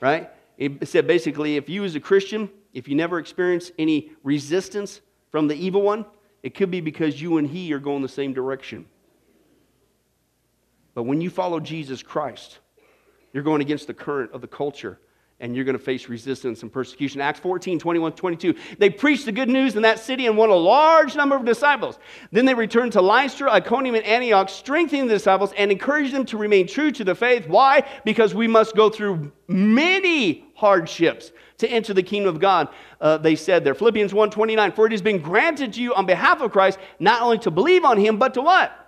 [0.00, 0.30] right?
[0.56, 5.46] It said basically, if you as a Christian, if you never experience any resistance from
[5.46, 6.06] the evil one,
[6.42, 8.86] it could be because you and he are going the same direction.
[10.94, 12.58] But when you follow Jesus Christ,
[13.32, 14.98] you're going against the current of the culture
[15.40, 17.20] and you're going to face resistance and persecution.
[17.20, 18.54] Acts 14, 21, 22.
[18.78, 21.98] They preached the good news in that city and won a large number of disciples.
[22.30, 26.38] Then they returned to Lystra, Iconium, and Antioch, strengthening the disciples and encouraged them to
[26.38, 27.48] remain true to the faith.
[27.48, 27.84] Why?
[28.04, 32.68] Because we must go through many hardships to enter the kingdom of God,
[33.00, 33.74] uh, they said there.
[33.74, 34.72] Philippians 1, 29.
[34.72, 37.84] For it has been granted to you on behalf of Christ not only to believe
[37.84, 38.83] on him, but to what?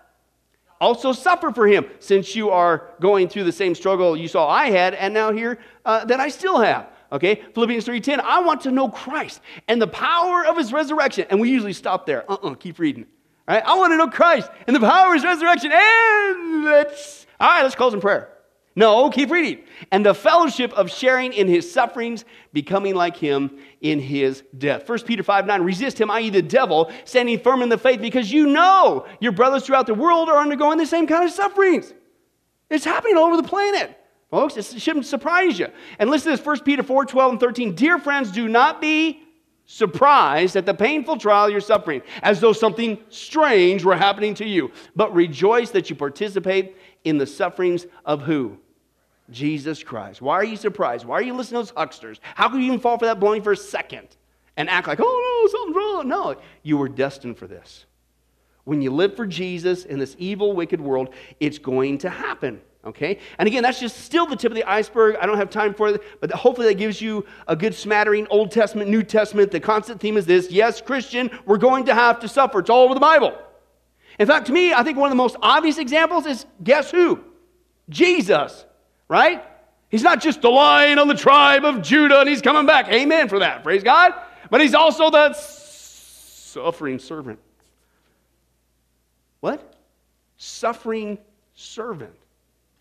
[0.81, 4.71] Also suffer for him, since you are going through the same struggle you saw I
[4.71, 6.89] had, and now here uh, that I still have.
[7.12, 8.21] Okay, Philippians 3:10.
[8.21, 11.27] I want to know Christ and the power of his resurrection.
[11.31, 12.31] And we usually stop there.
[12.31, 13.07] Uh-uh, keep reading.
[13.49, 15.71] All right, I want to know Christ and the power of his resurrection.
[15.73, 18.36] And let's all right, let's close in prayer.
[18.79, 19.65] No, keep reading.
[19.91, 24.87] And the fellowship of sharing in his sufferings, becoming like him in his death.
[24.87, 28.31] 1 Peter 5 9, resist him, i.e., the devil, standing firm in the faith, because
[28.31, 31.95] you know your brothers throughout the world are undergoing the same kind of sufferings.
[32.69, 33.99] It's happening all over the planet.
[34.31, 35.69] Folks, it shouldn't surprise you.
[35.99, 37.75] And listen to this 1 Peter 4 12 and 13.
[37.75, 39.23] Dear friends, do not be
[39.65, 44.71] surprised at the painful trial you're suffering, as though something strange were happening to you,
[44.95, 48.59] but rejoice that you participate in the sufferings of who?
[49.31, 50.23] Jesus Christ.
[50.23, 51.05] Why are you surprised?
[51.05, 52.21] Why are you listening to those hucksters?
[52.35, 54.09] How could you even fall for that blowing for a second
[54.57, 56.09] and act like, oh no, something's wrong?
[56.09, 57.87] No, you were destined for this.
[58.65, 62.61] When you live for Jesus in this evil, wicked world, it's going to happen.
[62.85, 63.19] Okay?
[63.39, 65.17] And again, that's just still the tip of the iceberg.
[65.21, 68.53] I don't have time for it, but hopefully that gives you a good smattering Old
[68.53, 69.51] Testament, New Testament.
[69.51, 72.61] The constant theme is this yes, Christian, we're going to have to suffer.
[72.61, 73.37] It's all over the Bible.
[74.19, 77.23] In fact, to me, I think one of the most obvious examples is guess who?
[77.89, 78.65] Jesus
[79.09, 79.45] right?
[79.88, 82.88] He's not just the lion of the tribe of Judah and he's coming back.
[82.88, 83.62] Amen for that.
[83.62, 84.12] Praise God.
[84.51, 87.38] But he's also the suffering servant.
[89.40, 89.75] What?
[90.38, 91.19] Suffering
[91.55, 92.14] servant.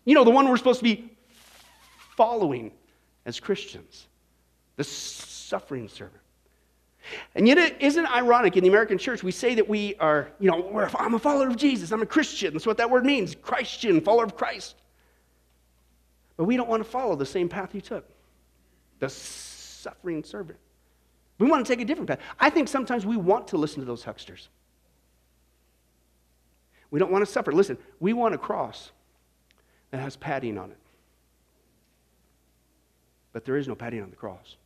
[0.04, 1.10] You know, the one we're supposed to be
[2.16, 2.72] following
[3.24, 4.06] as Christians.
[4.76, 6.20] The suffering servant.
[7.34, 10.50] And yet, it isn't ironic in the American church, we say that we are, you
[10.50, 12.52] know, I'm a follower of Jesus, I'm a Christian.
[12.52, 14.74] That's what that word means Christian, follower of Christ.
[16.36, 18.08] But we don't want to follow the same path he took
[18.98, 20.58] the suffering servant.
[21.38, 22.20] We want to take a different path.
[22.40, 24.48] I think sometimes we want to listen to those hucksters.
[26.90, 27.52] We don't want to suffer.
[27.52, 28.90] Listen, we want a cross
[29.90, 30.78] that has padding on it.
[33.32, 34.56] But there is no padding on the cross.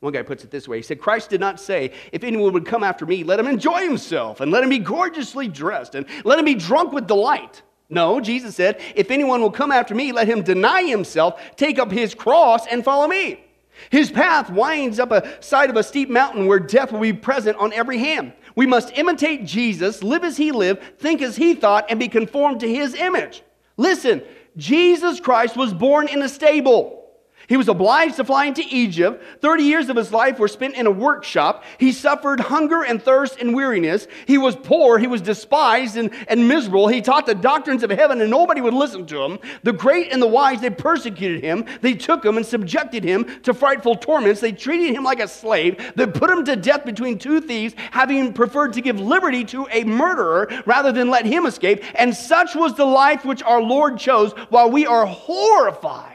[0.00, 2.66] One guy puts it this way He said, Christ did not say, If anyone would
[2.66, 6.38] come after me, let him enjoy himself, and let him be gorgeously dressed, and let
[6.38, 7.62] him be drunk with delight.
[7.90, 11.92] No, Jesus said, If anyone will come after me, let him deny himself, take up
[11.92, 13.44] his cross, and follow me.
[13.90, 17.56] His path winds up a side of a steep mountain where death will be present
[17.58, 18.32] on every hand.
[18.56, 22.60] We must imitate Jesus, live as he lived, think as he thought, and be conformed
[22.60, 23.42] to his image.
[23.76, 24.22] Listen,
[24.56, 27.03] Jesus Christ was born in a stable.
[27.48, 29.22] He was obliged to fly into Egypt.
[29.40, 31.64] 30 years of his life were spent in a workshop.
[31.78, 34.06] He suffered hunger and thirst and weariness.
[34.26, 34.98] He was poor.
[34.98, 36.88] He was despised and, and miserable.
[36.88, 39.38] He taught the doctrines of heaven and nobody would listen to him.
[39.62, 41.66] The great and the wise, they persecuted him.
[41.82, 44.40] They took him and subjected him to frightful torments.
[44.40, 45.92] They treated him like a slave.
[45.96, 49.84] They put him to death between two thieves, having preferred to give liberty to a
[49.84, 51.84] murderer rather than let him escape.
[51.94, 56.13] And such was the life which our Lord chose while we are horrified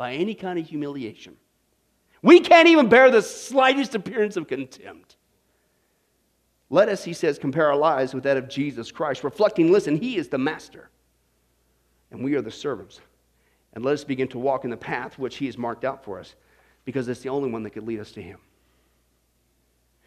[0.00, 1.36] by any kind of humiliation.
[2.22, 5.16] We can't even bear the slightest appearance of contempt.
[6.70, 10.16] Let us, he says, compare our lives with that of Jesus Christ, reflecting, listen, he
[10.16, 10.88] is the master,
[12.10, 13.02] and we are the servants.
[13.74, 16.18] And let us begin to walk in the path which he has marked out for
[16.18, 16.34] us,
[16.86, 18.38] because it's the only one that could lead us to him.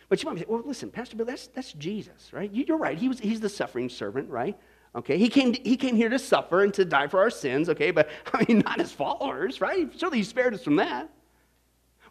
[0.10, 2.51] But you might say, well, listen, Pastor Bill, that's, that's Jesus, right?
[2.51, 2.97] You're right.
[2.97, 4.58] He was, he's the suffering servant, right?
[4.95, 7.89] Okay, he came, he came here to suffer and to die for our sins, okay,
[7.89, 9.91] but I mean, not his followers, right?
[9.97, 11.10] Surely he spared us from that.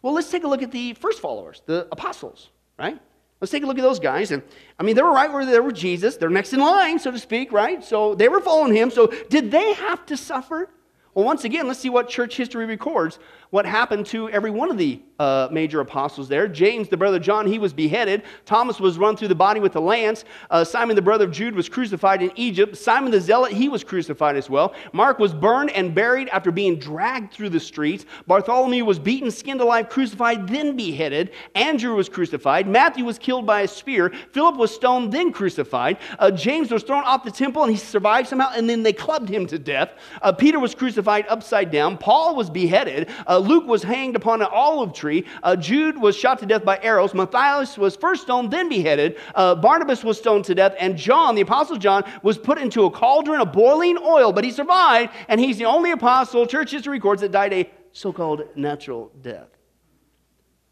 [0.01, 2.99] Well, let's take a look at the first followers, the apostles, right?
[3.39, 4.31] Let's take a look at those guys.
[4.31, 4.41] And
[4.79, 6.17] I mean, they were right where they were Jesus.
[6.17, 7.83] They're next in line, so to speak, right?
[7.83, 8.89] So they were following him.
[8.89, 10.69] So did they have to suffer?
[11.13, 13.19] Well, once again, let's see what church history records
[13.53, 16.47] what happened to every one of the uh, major apostles there.
[16.47, 18.23] James, the brother John, he was beheaded.
[18.45, 20.25] Thomas was run through the body with a lance.
[20.49, 22.75] Uh, Simon, the brother of Jude, was crucified in Egypt.
[22.75, 24.73] Simon the Zealot, he was crucified as well.
[24.91, 28.07] Mark was burned and buried after being dragged through the streets.
[28.25, 31.29] Bartholomew was beaten, skinned alive, crucified, then beheaded.
[31.53, 32.67] Andrew was crucified.
[32.67, 34.11] Matthew was killed by a spear.
[34.31, 35.99] Philip was stoned, then crucified.
[36.17, 39.29] Uh, James was thrown off the temple and he survived somehow, and then they clubbed
[39.29, 39.91] him to death.
[40.23, 41.99] Uh, Peter was crucified upside down.
[41.99, 43.09] Paul was beheaded.
[43.43, 45.25] Luke was hanged upon an olive tree.
[45.43, 47.13] Uh, Jude was shot to death by arrows.
[47.13, 49.17] Matthias was first stoned, then beheaded.
[49.35, 50.75] Uh, Barnabas was stoned to death.
[50.79, 54.51] And John, the apostle John, was put into a cauldron of boiling oil, but he
[54.51, 55.13] survived.
[55.27, 59.49] And he's the only apostle, church history records, that died a so called natural death,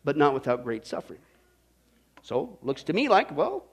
[0.04, 1.20] but not without great suffering.
[2.24, 3.66] So, looks to me like, well,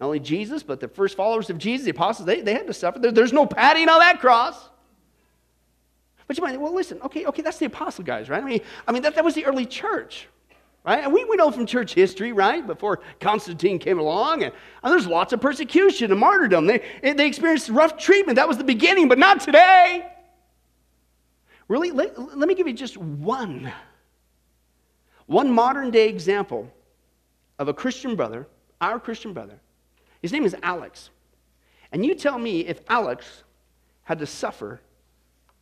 [0.00, 2.72] not only Jesus, but the first followers of Jesus, the apostles, they, they had to
[2.72, 2.98] suffer.
[2.98, 4.70] There, there's no padding on that cross.
[6.30, 8.40] But you might think, well, listen, okay, okay, that's the apostle guys, right?
[8.40, 10.28] I mean, I mean that, that was the early church,
[10.84, 11.02] right?
[11.02, 14.52] And we, we know from church history, right, before Constantine came along, and,
[14.84, 16.68] and there's lots of persecution and martyrdom.
[16.68, 18.36] They, they experienced rough treatment.
[18.36, 20.06] That was the beginning, but not today.
[21.66, 23.72] Really, let, let me give you just one,
[25.26, 26.72] one modern day example
[27.58, 28.46] of a Christian brother,
[28.80, 29.58] our Christian brother.
[30.22, 31.10] His name is Alex.
[31.90, 33.42] And you tell me if Alex
[34.04, 34.80] had to suffer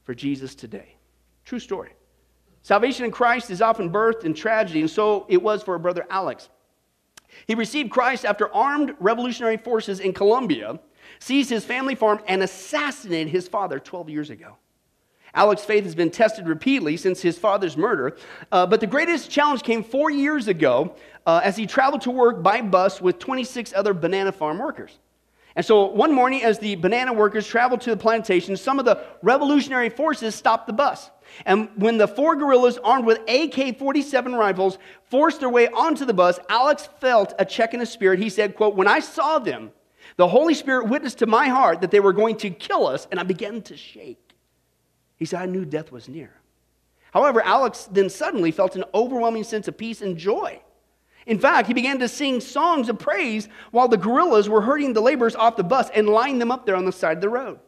[0.09, 0.97] for Jesus today.
[1.45, 1.91] True story.
[2.63, 6.49] Salvation in Christ is often birthed in tragedy, and so it was for brother Alex.
[7.47, 10.81] He received Christ after armed revolutionary forces in Colombia
[11.19, 14.57] seized his family farm and assassinated his father 12 years ago.
[15.35, 18.17] Alex's faith has been tested repeatedly since his father's murder,
[18.51, 22.43] uh, but the greatest challenge came four years ago uh, as he traveled to work
[22.43, 25.01] by bus with 26 other banana farm workers.
[25.59, 29.03] And so one morning, as the banana workers traveled to the plantation, some of the
[29.23, 31.11] revolutionary forces stopped the bus.
[31.47, 34.79] And when the four guerrillas armed with AK 47 rifles
[35.11, 38.21] forced their way onto the bus, Alex felt a check in his spirit.
[38.21, 39.73] He said, quote, When I saw them,
[40.17, 43.19] the Holy Spirit witnessed to my heart that they were going to kill us, and
[43.19, 44.37] I began to shake.
[45.17, 46.35] He said, I knew death was near.
[47.13, 50.61] However, Alex then suddenly felt an overwhelming sense of peace and joy.
[51.29, 55.01] In fact, he began to sing songs of praise while the guerrillas were herding the
[55.01, 57.61] laborers off the bus and lining them up there on the side of the road.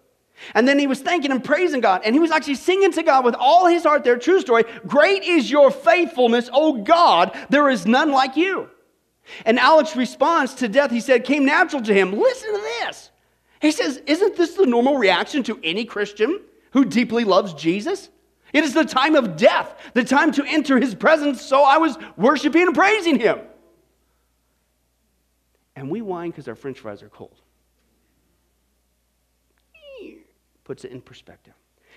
[0.55, 3.25] And then he was thanking and praising God, and he was actually singing to God
[3.25, 4.16] with all his heart there.
[4.16, 4.64] True story.
[4.87, 7.37] Great is your faithfulness, O God.
[7.51, 8.70] There is none like you.
[9.44, 12.18] And Alex's response to death, he said, came natural to him.
[12.18, 13.11] Listen to this.
[13.61, 16.40] He says, Isn't this the normal reaction to any Christian?
[16.73, 18.11] who deeply loves Jesus.
[18.53, 21.96] It is the time of death, the time to enter his presence, so I was
[22.16, 23.38] worshiping and praising him.
[25.76, 27.40] And we whine because our french fries are cold.
[30.64, 31.54] Puts it in perspective.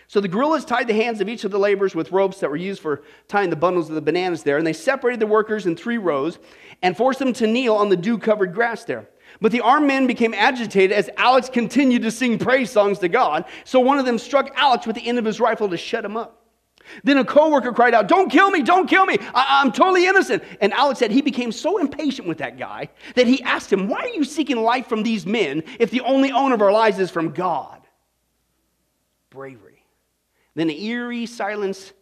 [0.08, 2.56] So the guerrillas tied the hands of each of the laborers with ropes that were
[2.56, 5.76] used for tying the bundles of the bananas there, and they separated the workers in
[5.76, 6.40] three rows
[6.82, 9.10] and forced them to kneel on the dew covered grass there.
[9.42, 13.46] But the armed men became agitated as Alex continued to sing praise songs to God.
[13.64, 16.18] So one of them struck Alex with the end of his rifle to shut him
[16.18, 16.43] up.
[17.04, 19.18] Then a coworker cried out, Don't kill me, don't kill me.
[19.34, 20.44] I- am totally innocent.
[20.62, 24.00] And Alex said he became so impatient with that guy that he asked him, Why
[24.02, 27.10] are you seeking life from these men if the only owner of our lives is
[27.10, 27.82] from God?
[29.30, 29.84] Bravery.
[30.56, 31.94] Then an eerie silence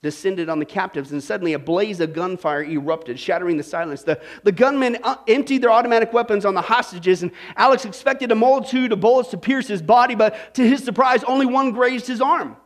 [0.00, 4.04] descended on the captives, and suddenly a blaze of gunfire erupted, shattering the silence.
[4.04, 8.36] The, the gunmen uh, emptied their automatic weapons on the hostages, and Alex expected a
[8.36, 12.20] multitude of bullets to pierce his body, but to his surprise, only one grazed his
[12.20, 12.56] arm.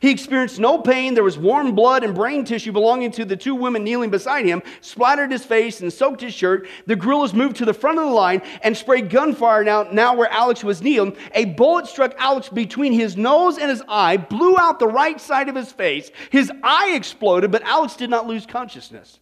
[0.00, 1.14] He experienced no pain.
[1.14, 4.62] There was warm blood and brain tissue belonging to the two women kneeling beside him,
[4.80, 6.66] splattered his face and soaked his shirt.
[6.86, 10.30] The guerrillas moved to the front of the line and sprayed gunfire now, now where
[10.30, 11.16] Alex was kneeling.
[11.34, 15.48] A bullet struck Alex between his nose and his eye, blew out the right side
[15.48, 16.10] of his face.
[16.30, 19.20] His eye exploded, but Alex did not lose consciousness.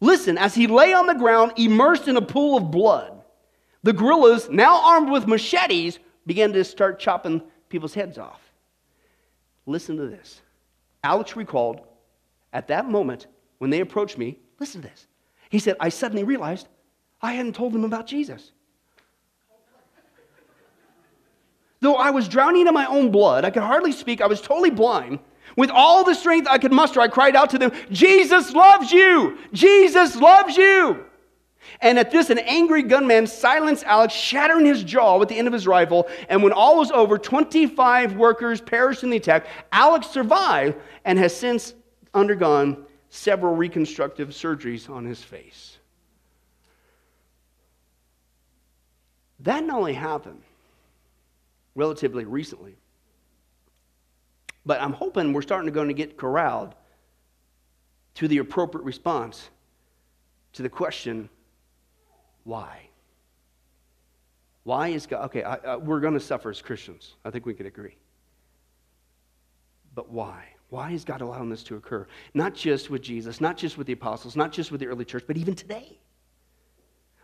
[0.00, 3.22] Listen, as he lay on the ground, immersed in a pool of blood,
[3.82, 8.40] the guerrillas, now armed with machetes, began to start chopping people's heads off.
[9.66, 10.40] Listen to this.
[11.02, 11.80] Alex recalled
[12.52, 13.26] at that moment
[13.58, 15.06] when they approached me, listen to this.
[15.50, 16.68] He said, I suddenly realized
[17.20, 18.52] I hadn't told them about Jesus.
[21.80, 24.70] Though I was drowning in my own blood, I could hardly speak, I was totally
[24.70, 25.18] blind.
[25.56, 29.38] With all the strength I could muster, I cried out to them, Jesus loves you!
[29.52, 31.04] Jesus loves you!
[31.80, 35.52] And at this, an angry gunman silenced Alex, shattering his jaw with the end of
[35.52, 36.08] his rifle.
[36.28, 39.46] And when all was over, 25 workers perished in the attack.
[39.72, 41.74] Alex survived and has since
[42.12, 45.78] undergone several reconstructive surgeries on his face.
[49.40, 50.42] That not only happened
[51.74, 52.76] relatively recently,
[54.64, 56.74] but I'm hoping we're starting to going to get corralled
[58.14, 59.50] to the appropriate response
[60.54, 61.28] to the question
[62.44, 62.88] why?
[64.62, 65.26] Why is God?
[65.26, 67.14] Okay, I, I, we're going to suffer as Christians.
[67.24, 67.96] I think we could agree.
[69.94, 70.44] But why?
[70.70, 72.06] Why is God allowing this to occur?
[72.32, 75.24] Not just with Jesus, not just with the apostles, not just with the early church,
[75.26, 75.98] but even today.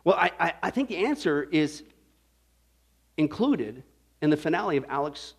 [0.05, 1.83] Well, I, I, I think the answer is
[3.17, 3.83] included
[4.23, 5.35] in the finale of Alex's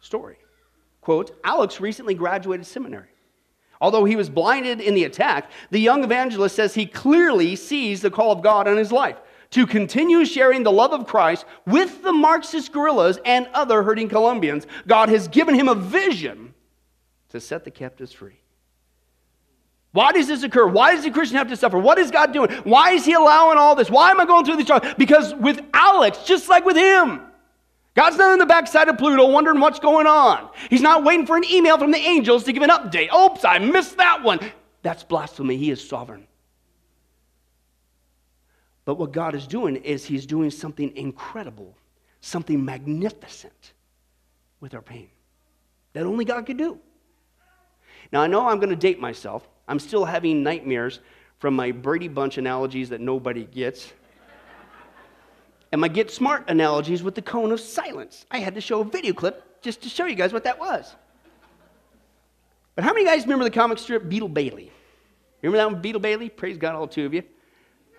[0.00, 0.38] story.
[1.00, 3.08] Quote Alex recently graduated seminary.
[3.80, 8.10] Although he was blinded in the attack, the young evangelist says he clearly sees the
[8.10, 9.16] call of God on his life
[9.50, 14.66] to continue sharing the love of Christ with the Marxist guerrillas and other hurting Colombians.
[14.86, 16.54] God has given him a vision
[17.30, 18.40] to set the captives free.
[19.92, 20.66] Why does this occur?
[20.66, 21.78] Why does the Christian have to suffer?
[21.78, 22.50] What is God doing?
[22.64, 23.88] Why is he allowing all this?
[23.88, 24.94] Why am I going through this?
[24.98, 27.22] Because with Alex, just like with him,
[27.96, 30.50] God's not on the backside of Pluto wondering what's going on.
[30.68, 33.12] He's not waiting for an email from the angels to give an update.
[33.12, 34.38] Oops, I missed that one.
[34.82, 35.56] That's blasphemy.
[35.56, 36.26] He is sovereign.
[38.84, 41.74] But what God is doing is He's doing something incredible,
[42.20, 43.72] something magnificent
[44.60, 45.08] with our pain
[45.94, 46.78] that only God could do.
[48.12, 49.48] Now, I know I'm going to date myself.
[49.66, 51.00] I'm still having nightmares
[51.38, 53.92] from my Brady Bunch analogies that nobody gets
[55.72, 58.26] and my get smart analogies with the cone of silence.
[58.30, 60.94] I had to show a video clip just to show you guys what that was.
[62.74, 64.70] But how many guys remember the comic strip Beetle Bailey?
[65.42, 66.28] Remember that one, Beetle Bailey?
[66.28, 67.22] Praise God, all two of you.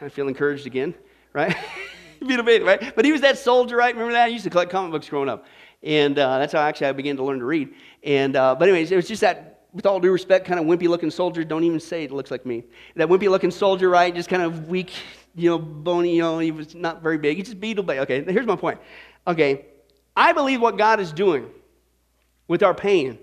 [0.01, 0.93] I feel encouraged again,
[1.33, 1.55] right?
[2.19, 2.95] Beetle Bailey, right?
[2.95, 3.93] But he was that soldier, right?
[3.93, 4.25] Remember that?
[4.25, 5.45] I used to collect comic books growing up.
[5.83, 7.73] And uh, that's how actually I began to learn to read.
[8.03, 10.87] And, uh, but anyways, it was just that, with all due respect, kind of wimpy
[10.87, 11.43] looking soldier.
[11.43, 12.63] Don't even say it looks like me.
[12.95, 14.13] That wimpy looking soldier, right?
[14.13, 14.91] Just kind of weak,
[15.37, 17.37] you know, bony, you know, he was not very big.
[17.37, 17.99] He's just Beetle Bailey.
[17.99, 18.79] Okay, here's my point.
[19.27, 19.65] Okay,
[20.15, 21.47] I believe what God is doing
[22.47, 23.19] with our pain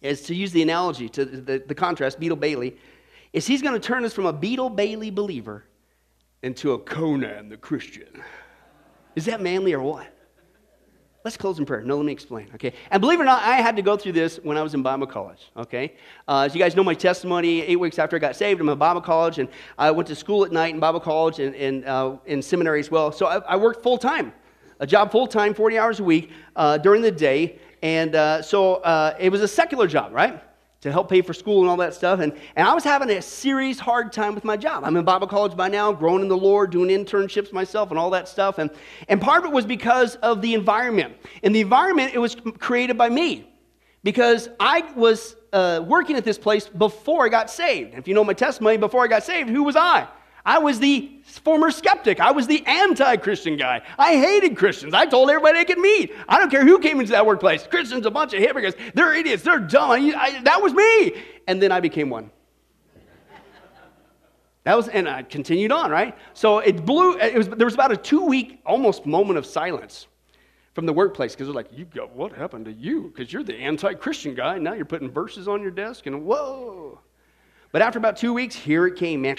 [0.00, 2.76] is to use the analogy to the, the contrast, Beetle Bailey,
[3.32, 5.64] is he's going to turn us from a Beetle Bailey believer
[6.42, 8.22] into a Conan the Christian.
[9.14, 10.08] Is that manly or what?
[11.24, 11.82] Let's close in prayer.
[11.82, 12.72] No, let me explain, okay?
[12.90, 14.82] And believe it or not, I had to go through this when I was in
[14.82, 15.94] Bible college, okay?
[16.26, 18.76] Uh, as you guys know my testimony, eight weeks after I got saved, I'm in
[18.76, 22.16] Bible college, and I went to school at night in Bible college and, and uh,
[22.26, 23.12] in seminary as well.
[23.12, 24.32] So I, I worked full time,
[24.80, 27.60] a job full time, 40 hours a week uh, during the day.
[27.82, 30.42] And uh, so uh, it was a secular job, right?
[30.82, 32.20] To help pay for school and all that stuff.
[32.20, 34.84] And, and I was having a serious hard time with my job.
[34.84, 38.10] I'm in Bible college by now, growing in the Lord, doing internships myself and all
[38.10, 38.58] that stuff.
[38.58, 38.68] And,
[39.08, 41.14] and part of it was because of the environment.
[41.44, 43.48] And the environment, it was created by me
[44.02, 47.94] because I was uh, working at this place before I got saved.
[47.94, 50.08] If you know my testimony, before I got saved, who was I?
[50.44, 52.20] I was the former skeptic.
[52.20, 53.82] I was the anti Christian guy.
[53.98, 54.92] I hated Christians.
[54.92, 56.12] I told everybody I could meet.
[56.28, 57.66] I don't care who came into that workplace.
[57.66, 58.76] Christians, are a bunch of hypocrites.
[58.94, 59.42] They're idiots.
[59.42, 59.90] They're dumb.
[59.90, 61.22] I, I, that was me.
[61.46, 62.30] And then I became one.
[64.64, 66.16] That was, and I continued on, right?
[66.34, 70.06] So it blew, it was, there was about a two week, almost moment of silence
[70.74, 73.12] from the workplace because they're like, you go, what happened to you?
[73.14, 74.58] Because you're the anti Christian guy.
[74.58, 77.00] Now you're putting verses on your desk and whoa.
[77.72, 79.36] But after about two weeks, here it came, man.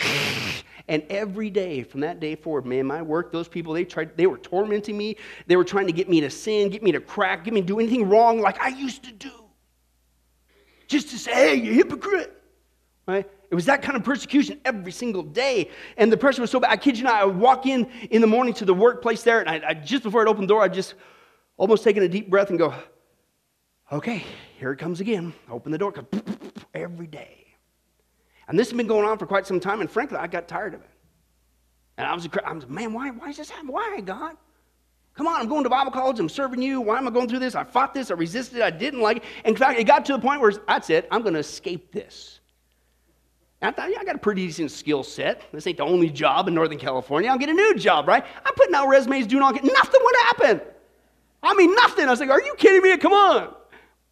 [0.88, 4.28] And every day from that day forward, man, my work, those people, they tried, they
[4.28, 5.16] were tormenting me.
[5.48, 7.68] They were trying to get me to sin, get me to crack, get me to
[7.68, 9.32] do anything wrong like I used to do.
[10.88, 12.42] Just to say, hey, you hypocrite.
[13.08, 13.30] Right?
[13.50, 15.70] It was that kind of persecution every single day.
[15.98, 16.72] And the pressure was so bad.
[16.72, 19.40] I kid you not, I would walk in in the morning to the workplace there,
[19.40, 20.96] and I, I just before I'd open the door, I'd just
[21.56, 22.74] almost taking a deep breath and go,
[23.92, 24.24] okay,
[24.58, 25.34] here it comes again.
[25.50, 25.94] Open the door,
[26.74, 27.43] every day.
[28.48, 30.74] And this has been going on for quite some time, and frankly, I got tired
[30.74, 30.90] of it.
[31.98, 33.74] And I was, I was man, why, why is this happening?
[33.74, 34.36] Why, God?
[35.16, 36.82] Come on, I'm going to Bible college, I'm serving you.
[36.82, 37.54] Why am I going through this?
[37.54, 39.24] I fought this, I resisted, I didn't like it.
[39.46, 42.40] In fact, it got to the point where that's it, I'm going to escape this.
[43.62, 45.44] And I thought, yeah, I got a pretty decent skill set.
[45.54, 47.30] This ain't the only job in Northern California.
[47.30, 48.26] I'll get a new job, right?
[48.44, 50.62] I'm putting out resumes, doing all, get nothing would happen.
[51.44, 52.08] I mean, nothing.
[52.08, 52.98] I was like, are you kidding me?
[52.98, 53.54] Come on.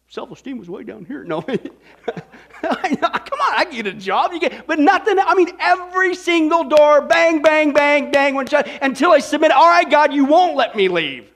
[0.08, 1.24] Self esteem was way down here.
[1.24, 1.44] No.
[2.62, 4.32] Come on, I get a job.
[4.32, 5.18] You get, but nothing.
[5.18, 9.50] I mean, every single door, bang, bang, bang, bang, went shut until I submit.
[9.50, 11.28] All right, God, you won't let me leave.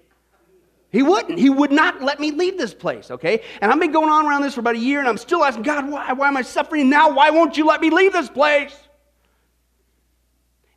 [0.90, 1.38] He wouldn't.
[1.38, 3.42] He would not let me leave this place, okay?
[3.60, 5.64] And I've been going on around this for about a year, and I'm still asking,
[5.64, 7.10] God, why, why am I suffering now?
[7.10, 8.74] Why won't you let me leave this place?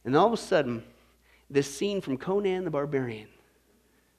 [0.04, 0.84] And all of a sudden,
[1.50, 3.28] this scene from Conan the Barbarian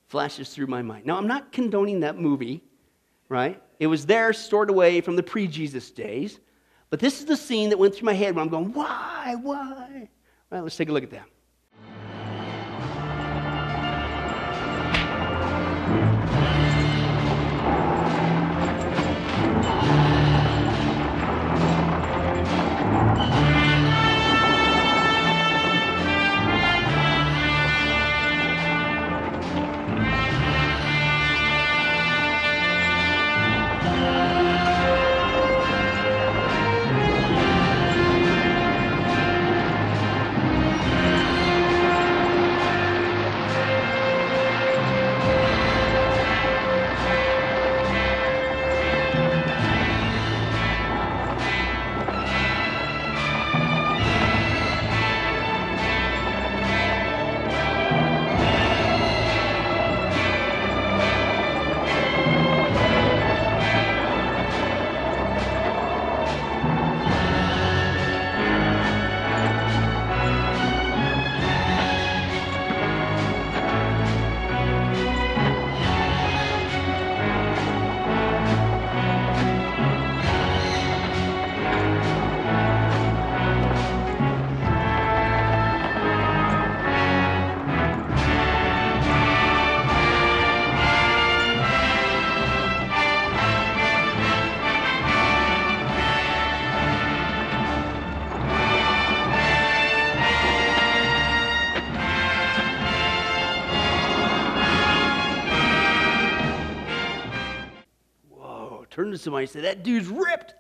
[0.06, 1.06] flashes through my mind.
[1.06, 2.62] Now, I'm not condoning that movie,
[3.28, 3.60] right?
[3.80, 6.38] It was there stored away from the pre Jesus days.
[6.90, 10.08] But this is the scene that went through my head when I'm going, why, why?
[10.50, 11.26] Let's take a look at that.
[109.12, 110.54] To somebody and say, That dude's ripped.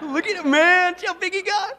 [0.00, 0.98] Look at him, man.
[0.98, 1.78] See how big he got.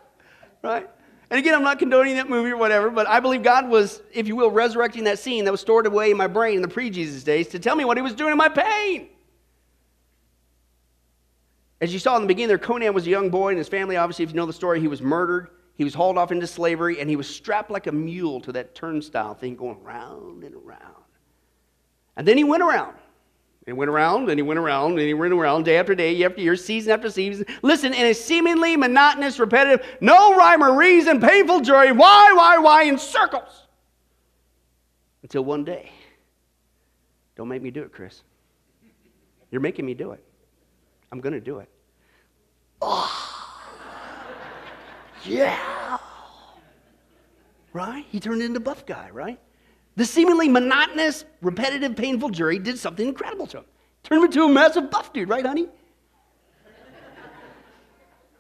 [0.61, 0.89] Right?
[1.29, 4.27] And again, I'm not condoning that movie or whatever, but I believe God was, if
[4.27, 6.89] you will, resurrecting that scene that was stored away in my brain in the pre
[6.89, 9.09] Jesus days to tell me what he was doing in my pain.
[11.81, 13.97] As you saw in the beginning there, Conan was a young boy, and his family,
[13.97, 15.49] obviously, if you know the story, he was murdered.
[15.75, 18.75] He was hauled off into slavery, and he was strapped like a mule to that
[18.75, 21.03] turnstile thing going round and around.
[22.15, 22.95] And then he went around.
[23.66, 26.30] He went around and he went around and he went around day after day, year
[26.30, 27.45] after year, season after season.
[27.61, 31.93] Listen, in a seemingly monotonous, repetitive, no rhyme or reason, painful journey.
[31.93, 33.68] Why, why, why, in circles.
[35.22, 35.89] Until one day.
[37.38, 38.22] Don't make me do it, Chris.
[39.49, 40.24] You're making me do it.
[41.11, 41.70] I'm going to do it.
[42.82, 43.20] Oh.
[45.24, 45.97] Yeah.
[47.72, 48.05] Right?
[48.09, 49.39] He turned into buff guy, right?
[49.95, 53.65] The seemingly monotonous, repetitive, painful jury did something incredible to him.
[54.03, 55.67] Turned him into a massive buff dude, right, honey?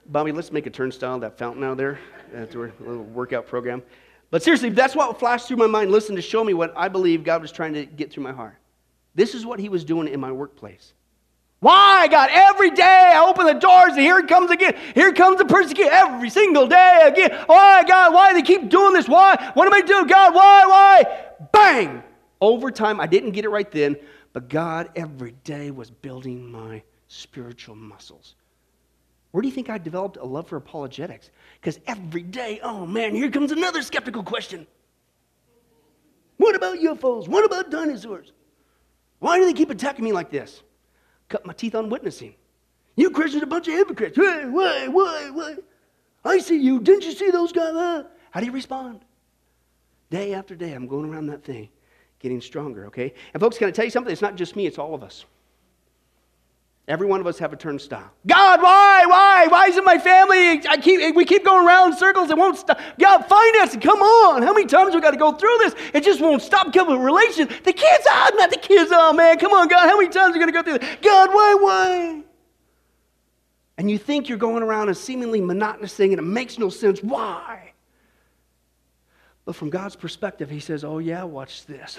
[0.07, 1.99] Bobby, let's make a turnstile, that fountain out there.
[2.33, 3.81] That's our little workout program.
[4.31, 5.91] But seriously, that's what flashed through my mind.
[5.91, 8.55] Listen to show me what I believe God was trying to get through my heart.
[9.15, 10.93] This is what he was doing in my workplace.
[11.63, 12.29] Why, God?
[12.29, 14.75] Every day I open the doors and here it comes again.
[14.93, 17.31] Here comes the persecution every single day again.
[17.45, 18.13] Why, God?
[18.13, 19.07] Why do they keep doing this?
[19.07, 19.51] Why?
[19.53, 20.35] What am I doing, God?
[20.35, 20.65] Why?
[20.65, 21.23] Why?
[21.53, 22.03] Bang!
[22.41, 23.95] Over time, I didn't get it right then,
[24.33, 28.35] but God every day was building my spiritual muscles.
[29.31, 31.29] Where do you think I developed a love for apologetics?
[31.61, 34.67] Because every day, oh man, here comes another skeptical question.
[36.35, 37.29] What about UFOs?
[37.29, 38.33] What about dinosaurs?
[39.19, 40.61] Why do they keep attacking me like this?
[41.33, 42.35] Cut my teeth on witnessing.
[42.95, 44.17] You Christians are a bunch of hypocrites.
[44.17, 45.55] Why, why, why, why?
[46.23, 46.79] I see you.
[46.79, 47.73] Didn't you see those guys?
[47.73, 48.03] Huh?
[48.29, 49.01] How do you respond?
[50.11, 51.69] Day after day, I'm going around that thing,
[52.19, 53.15] getting stronger, okay?
[53.33, 54.13] And folks, can I tell you something?
[54.13, 55.25] It's not just me, it's all of us.
[56.85, 58.11] Every one of us have a turnstile.
[58.27, 59.05] God, why?
[59.05, 59.47] Why?
[59.47, 60.67] Why isn't my family?
[60.67, 62.29] I keep, we keep going around in circles.
[62.29, 62.77] It won't stop.
[62.99, 63.77] God, find us.
[63.77, 64.41] Come on.
[64.41, 65.75] How many times we got to go through this?
[65.93, 66.73] It just won't stop.
[66.73, 67.47] Come with relation.
[67.47, 68.91] The kids, ah, not the kids.
[68.93, 69.39] Oh, man.
[69.39, 69.87] Come on, God.
[69.87, 70.97] How many times are we going to go through this?
[71.01, 71.55] God, why?
[71.55, 72.23] Why?
[73.77, 77.01] And you think you're going around a seemingly monotonous thing and it makes no sense.
[77.01, 77.71] Why?
[79.45, 81.97] But from God's perspective, He says, oh, yeah, watch this.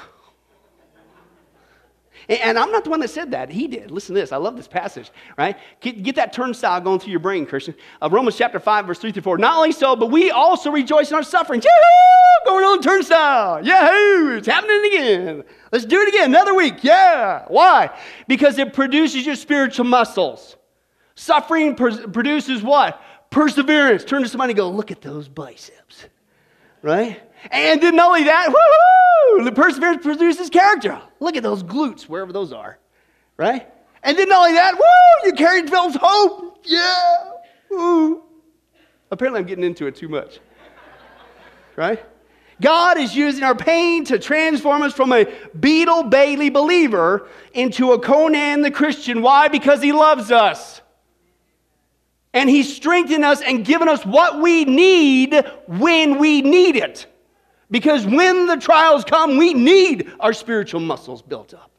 [2.29, 3.51] And I'm not the one that said that.
[3.51, 3.91] He did.
[3.91, 4.33] Listen to this.
[4.33, 5.57] I love this passage, right?
[5.81, 7.75] Get, get that turnstile going through your brain, Christian.
[8.01, 9.39] Uh, Romans chapter 5, verse 3 through 4.
[9.39, 11.65] Not only so, but we also rejoice in our sufferings.
[11.65, 12.51] Yahoo!
[12.51, 13.65] Going on turnstile.
[13.65, 14.37] Yahoo!
[14.37, 15.45] It's happening again.
[15.71, 16.31] Let's do it again.
[16.31, 16.83] Another week.
[16.83, 17.45] Yeah.
[17.49, 17.91] Why?
[18.27, 20.57] Because it produces your spiritual muscles.
[21.15, 23.01] Suffering produces what?
[23.31, 24.05] Perseverance.
[24.05, 26.07] Turn to somebody and go, look at those biceps.
[26.83, 27.21] Right?
[27.51, 29.45] And then not only that, woohoo!
[29.45, 31.01] The perseverance produces character.
[31.21, 32.79] Look at those glutes, wherever those are,
[33.37, 33.71] right?
[34.03, 35.29] And then not only that, woo!
[35.29, 36.59] You carry develops hope.
[36.65, 37.31] Yeah.
[37.71, 38.23] Woo.
[39.11, 40.41] Apparently, I'm getting into it too much,
[41.77, 42.03] right?
[42.61, 45.27] God is using our pain to transform us from a
[45.59, 49.23] Beetle Bailey believer into a Conan the Christian.
[49.23, 49.49] Why?
[49.49, 50.81] Because he loves us.
[52.33, 55.35] And he's strengthened us and given us what we need
[55.67, 57.07] when we need it.
[57.75, 61.73] Because when the trials come, we need our spiritual muscles built up.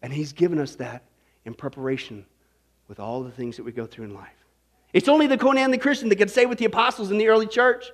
[0.00, 1.02] And He's given us that
[1.44, 2.24] in preparation
[2.88, 4.46] with all the things that we go through in life.
[4.94, 7.46] It's only the Conan the Christian that can say with the apostles in the early
[7.46, 7.84] church.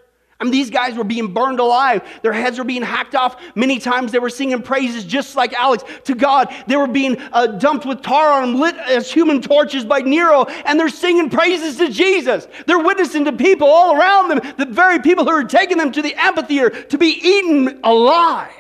[0.41, 2.03] I mean, these guys were being burned alive.
[2.23, 3.43] Their heads were being hacked off.
[3.57, 6.55] Many times they were singing praises just like Alex to God.
[6.69, 10.45] They were being uh, dumped with tar on them, lit as human torches by Nero,
[10.65, 12.47] and they're singing praises to Jesus.
[12.67, 16.03] They're witnessing to people all around them, the very people who are taking them to
[16.03, 18.53] the amphitheater to be eaten alive.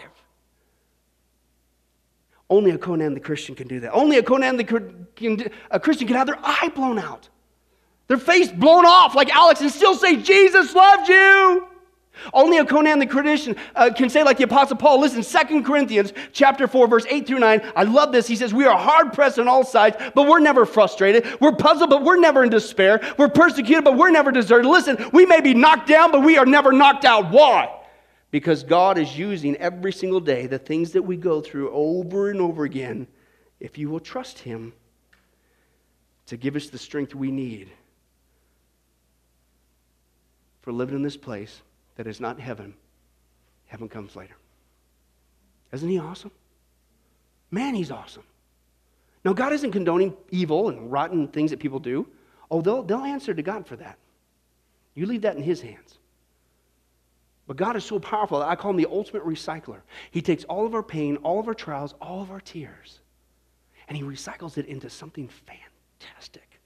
[2.51, 3.93] Only a Conan the Christian can do that.
[3.93, 4.64] Only a Conan the
[5.14, 7.29] can, a Christian can have their eye blown out
[8.09, 11.68] their face blown off like Alex and still say, Jesus loved you.
[12.33, 15.01] Only a Conan the Christian uh, can say like the Apostle Paul.
[15.01, 17.73] Listen, Second Corinthians chapter 4, verse 8 through 9.
[17.77, 18.27] I love this.
[18.27, 21.27] He says, We are hard pressed on all sides, but we're never frustrated.
[21.41, 23.01] We're puzzled, but we're never in despair.
[23.16, 24.69] We're persecuted, but we're never deserted.
[24.69, 27.31] Listen, we may be knocked down, but we are never knocked out.
[27.31, 27.75] Why?
[28.31, 32.41] Because God is using every single day the things that we go through over and
[32.41, 33.07] over again,
[33.61, 34.75] if you will trust Him,
[36.27, 37.71] to give us the strength we need
[40.61, 41.62] for living in this place
[41.99, 42.72] that is not heaven.
[43.66, 44.36] Heaven comes later.
[45.72, 46.30] Isn't he awesome?
[47.51, 48.22] Man, he's awesome.
[49.24, 52.09] Now, God isn't condoning evil and rotten things that people do.
[52.51, 53.99] Oh, they'll, they'll answer to God for that.
[54.94, 55.99] You leave that in his hands.
[57.49, 59.80] But God is so powerful I call him the ultimate recycler.
[60.12, 63.01] He takes all of our pain, all of our trials, all of our tears,
[63.88, 66.61] and he recycles it into something fantastic.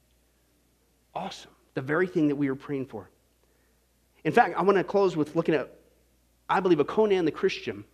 [1.15, 1.53] Awesome.
[1.75, 3.09] The very thing that we were praying for.
[4.25, 5.73] In fact, I want to close with looking at,
[6.49, 7.85] I believe, a Conan the Christian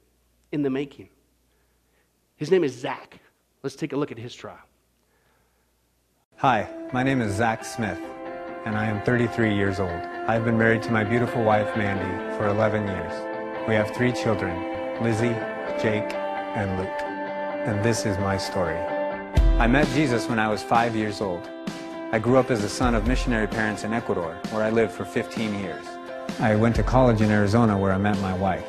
[0.52, 1.08] in the making.
[2.36, 3.18] His name is Zach.
[3.62, 4.58] Let's take a look at his trial.
[6.36, 7.98] Hi, my name is Zach Smith,
[8.64, 9.90] and I am 33 years old.
[9.90, 13.66] I've been married to my beautiful wife, Mandy, for 11 years.
[13.66, 14.54] We have three children,
[15.02, 15.34] Lizzie,
[15.82, 17.02] Jake, and Luke.
[17.66, 18.76] And this is my story.
[19.58, 21.50] I met Jesus when I was five years old.
[22.12, 25.04] I grew up as the son of missionary parents in Ecuador, where I lived for
[25.04, 25.84] 15 years.
[26.40, 28.64] I went to college in Arizona where I met my wife.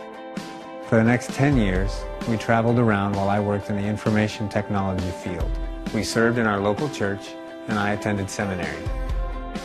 [0.88, 1.92] For the next 10 years,
[2.28, 5.52] we traveled around while I worked in the information technology field.
[5.94, 7.36] We served in our local church,
[7.68, 8.84] and I attended seminary.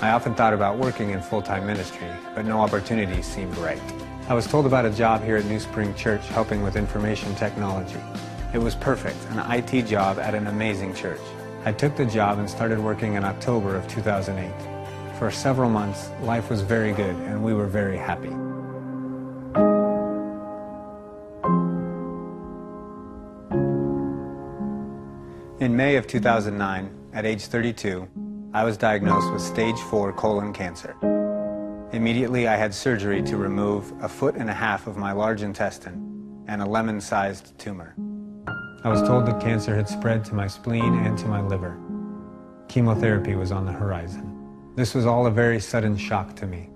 [0.03, 3.81] I often thought about working in full-time ministry, but no opportunity seemed right.
[4.29, 8.01] I was told about a job here at New Spring Church helping with information technology.
[8.53, 11.23] It was perfect, an IT job at an amazing church.
[11.65, 14.74] I took the job and started working in October of 2008.
[15.19, 18.33] For several months, life was very good and we were very happy.
[25.65, 28.09] In May of 2009, at age 32,
[28.53, 30.97] I was diagnosed with stage 4 colon cancer.
[31.93, 36.45] Immediately, I had surgery to remove a foot and a half of my large intestine
[36.49, 37.95] and a lemon-sized tumor.
[38.83, 41.79] I was told the cancer had spread to my spleen and to my liver.
[42.67, 44.34] Chemotherapy was on the horizon.
[44.77, 46.69] This was all a very sudden shock to me.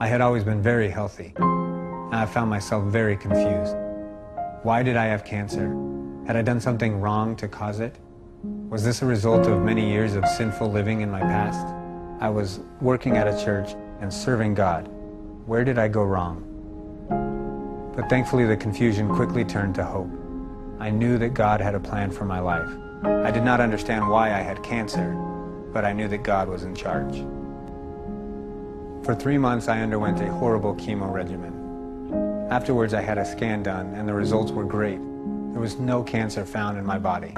[0.00, 3.76] I had always been very healthy, I found myself very confused.
[4.64, 5.68] Why did I have cancer?
[6.26, 7.94] Had I done something wrong to cause it?
[8.68, 11.64] Was this a result of many years of sinful living in my past?
[12.20, 14.88] I was working at a church and serving God.
[15.46, 16.42] Where did I go wrong?
[17.94, 20.10] But thankfully, the confusion quickly turned to hope.
[20.80, 22.68] I knew that God had a plan for my life.
[23.04, 25.14] I did not understand why I had cancer,
[25.72, 27.24] but I knew that God was in charge.
[29.04, 32.48] For three months, I underwent a horrible chemo regimen.
[32.50, 34.96] Afterwards, I had a scan done, and the results were great.
[35.52, 37.34] There was no cancer found in my body.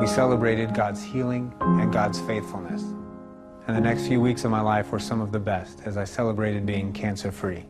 [0.00, 2.82] We celebrated God's healing and God's faithfulness.
[3.66, 6.04] And the next few weeks of my life were some of the best as I
[6.04, 7.66] celebrated being cancer free.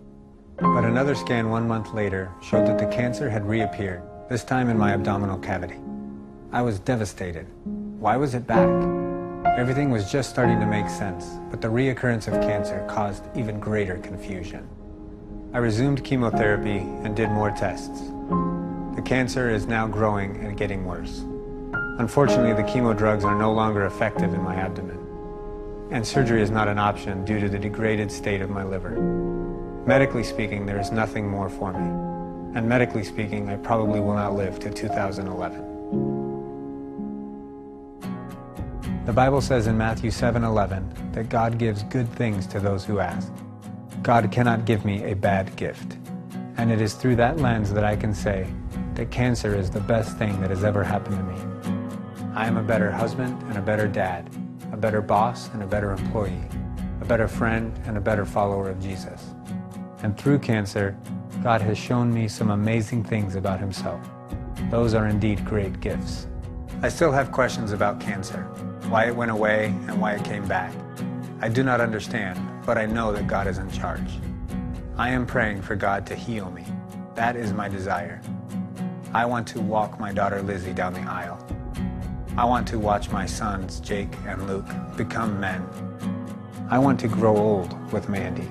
[0.59, 4.79] But another scan one month later showed that the cancer had reappeared, this time in
[4.79, 5.81] my abdominal cavity.
[6.53, 7.49] I was devastated.
[7.99, 8.96] Why was it back?
[9.55, 13.97] Everything was just starting to make sense, but the reoccurrence of cancer caused even greater
[13.99, 14.69] confusion.
[15.55, 18.01] I resumed chemotherapy and did more tests.
[18.97, 21.21] The cancer is now growing and getting worse.
[21.99, 24.99] Unfortunately, the chemo drugs are no longer effective in my abdomen,
[25.91, 28.91] and surgery is not an option due to the degraded state of my liver.
[29.87, 34.35] Medically speaking, there is nothing more for me, and medically speaking, I probably will not
[34.35, 35.76] live to 2011.
[39.07, 43.33] The Bible says in Matthew 7:11 that God gives good things to those who ask.
[44.03, 45.97] God cannot give me a bad gift.
[46.57, 48.49] And it is through that lens that I can say
[48.97, 51.39] that cancer is the best thing that has ever happened to me.
[52.35, 54.29] I am a better husband and a better dad,
[54.73, 56.43] a better boss and a better employee,
[57.01, 59.23] a better friend and a better follower of Jesus.
[60.03, 60.97] And through cancer,
[61.45, 64.01] God has shown me some amazing things about himself.
[64.69, 66.27] Those are indeed great gifts.
[66.83, 68.45] I still have questions about cancer
[68.89, 70.73] why it went away, and why it came back.
[71.41, 74.11] I do not understand, but I know that God is in charge.
[74.97, 76.65] I am praying for God to heal me.
[77.15, 78.21] That is my desire.
[79.13, 81.45] I want to walk my daughter Lizzie down the aisle.
[82.37, 84.67] I want to watch my sons, Jake and Luke,
[84.97, 85.67] become men.
[86.71, 88.49] I want to grow old with Mandy.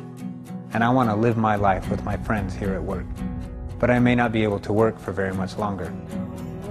[0.73, 3.05] And I want to live my life with my friends here at work.
[3.79, 5.93] But I may not be able to work for very much longer.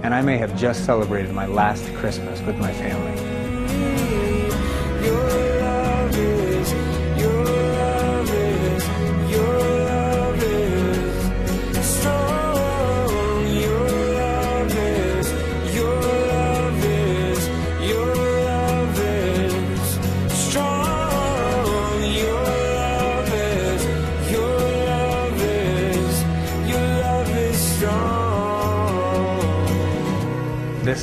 [0.03, 3.34] And I may have just celebrated my last Christmas with my family.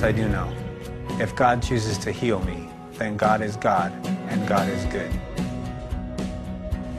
[0.02, 0.52] I do know.
[1.20, 5.12] If God chooses to heal me, then God is God and God is good.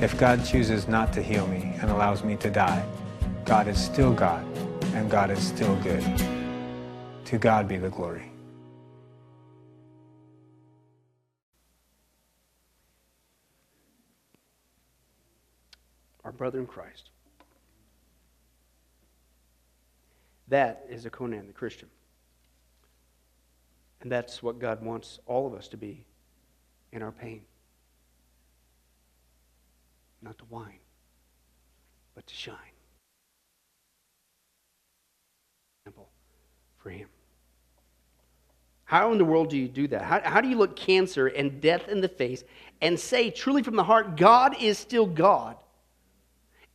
[0.01, 2.87] If God chooses not to heal me and allows me to die,
[3.43, 4.45] God is still God
[4.93, 6.01] and God is still good.
[7.25, 8.31] To God be the glory.
[16.23, 17.09] Our brother in Christ.
[20.47, 21.89] That is a Conan the Christian.
[24.03, 26.03] And that's what God wants all of us to be
[26.91, 27.41] in our pain.
[30.21, 30.79] Not to whine,
[32.13, 32.57] but to shine.
[35.81, 36.09] Example
[36.77, 37.07] for him.
[38.83, 40.01] How in the world do you do that?
[40.01, 42.43] How, how do you look cancer and death in the face
[42.81, 45.55] and say truly from the heart, God is still God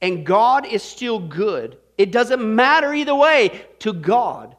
[0.01, 1.77] and God is still good?
[1.99, 3.67] It doesn't matter either way.
[3.81, 4.57] To God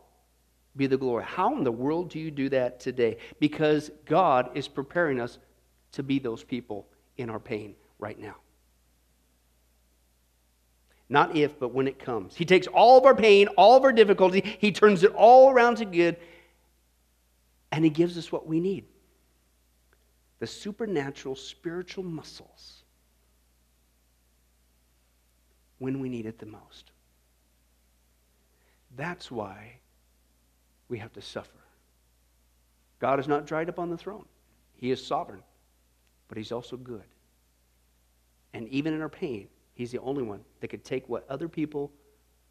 [0.79, 1.25] be the glory.
[1.25, 3.17] How in the world do you do that today?
[3.39, 5.37] Because God is preparing us
[5.91, 8.35] to be those people in our pain right now.
[11.09, 12.35] Not if, but when it comes.
[12.35, 15.77] He takes all of our pain, all of our difficulty, He turns it all around
[15.77, 16.15] to good,
[17.71, 18.85] and He gives us what we need
[20.39, 22.83] the supernatural spiritual muscles
[25.79, 26.91] when we need it the most.
[28.95, 29.79] That's why
[30.89, 31.59] we have to suffer.
[32.99, 34.25] God is not dried up on the throne,
[34.75, 35.43] He is sovereign,
[36.27, 37.03] but He's also good.
[38.53, 41.91] And even in our pain, He's the only one that could take what other people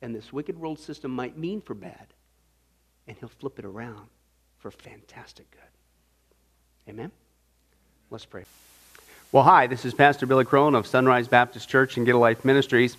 [0.01, 2.07] and this wicked world system might mean for bad,
[3.07, 4.09] and He'll flip it around
[4.59, 6.91] for fantastic good.
[6.91, 7.11] Amen?
[8.11, 8.45] Let's pray.
[9.31, 12.47] Well, hi, this is Pastor Billy Crone of Sunrise Baptist Church and Get a Life
[12.47, 12.97] Ministries,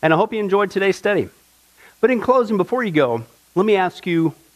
[0.00, 1.28] and I hope you enjoyed today's study.
[2.00, 3.24] But in closing, before you go,
[3.56, 4.34] let me ask you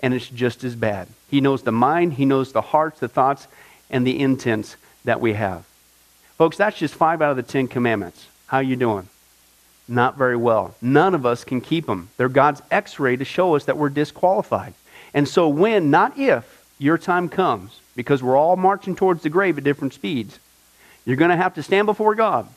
[0.00, 1.08] and it's just as bad.
[1.30, 3.46] He knows the mind, He knows the hearts, the thoughts,
[3.88, 5.64] and the intents that we have.
[6.36, 8.26] Folks, that's just five out of the Ten Commandments.
[8.46, 9.08] How are you doing?
[9.86, 10.74] Not very well.
[10.80, 12.08] None of us can keep them.
[12.16, 14.74] They're God's x-ray to show us that we're disqualified.
[15.12, 19.58] And so when, not if, your time comes, because we're all marching towards the grave
[19.58, 20.38] at different speeds,
[21.04, 22.48] you're going to have to stand before God.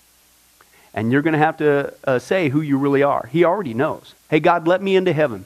[0.94, 3.28] And you're going to have to uh, say who you really are.
[3.32, 4.14] He already knows.
[4.30, 5.46] Hey, God, let me into heaven.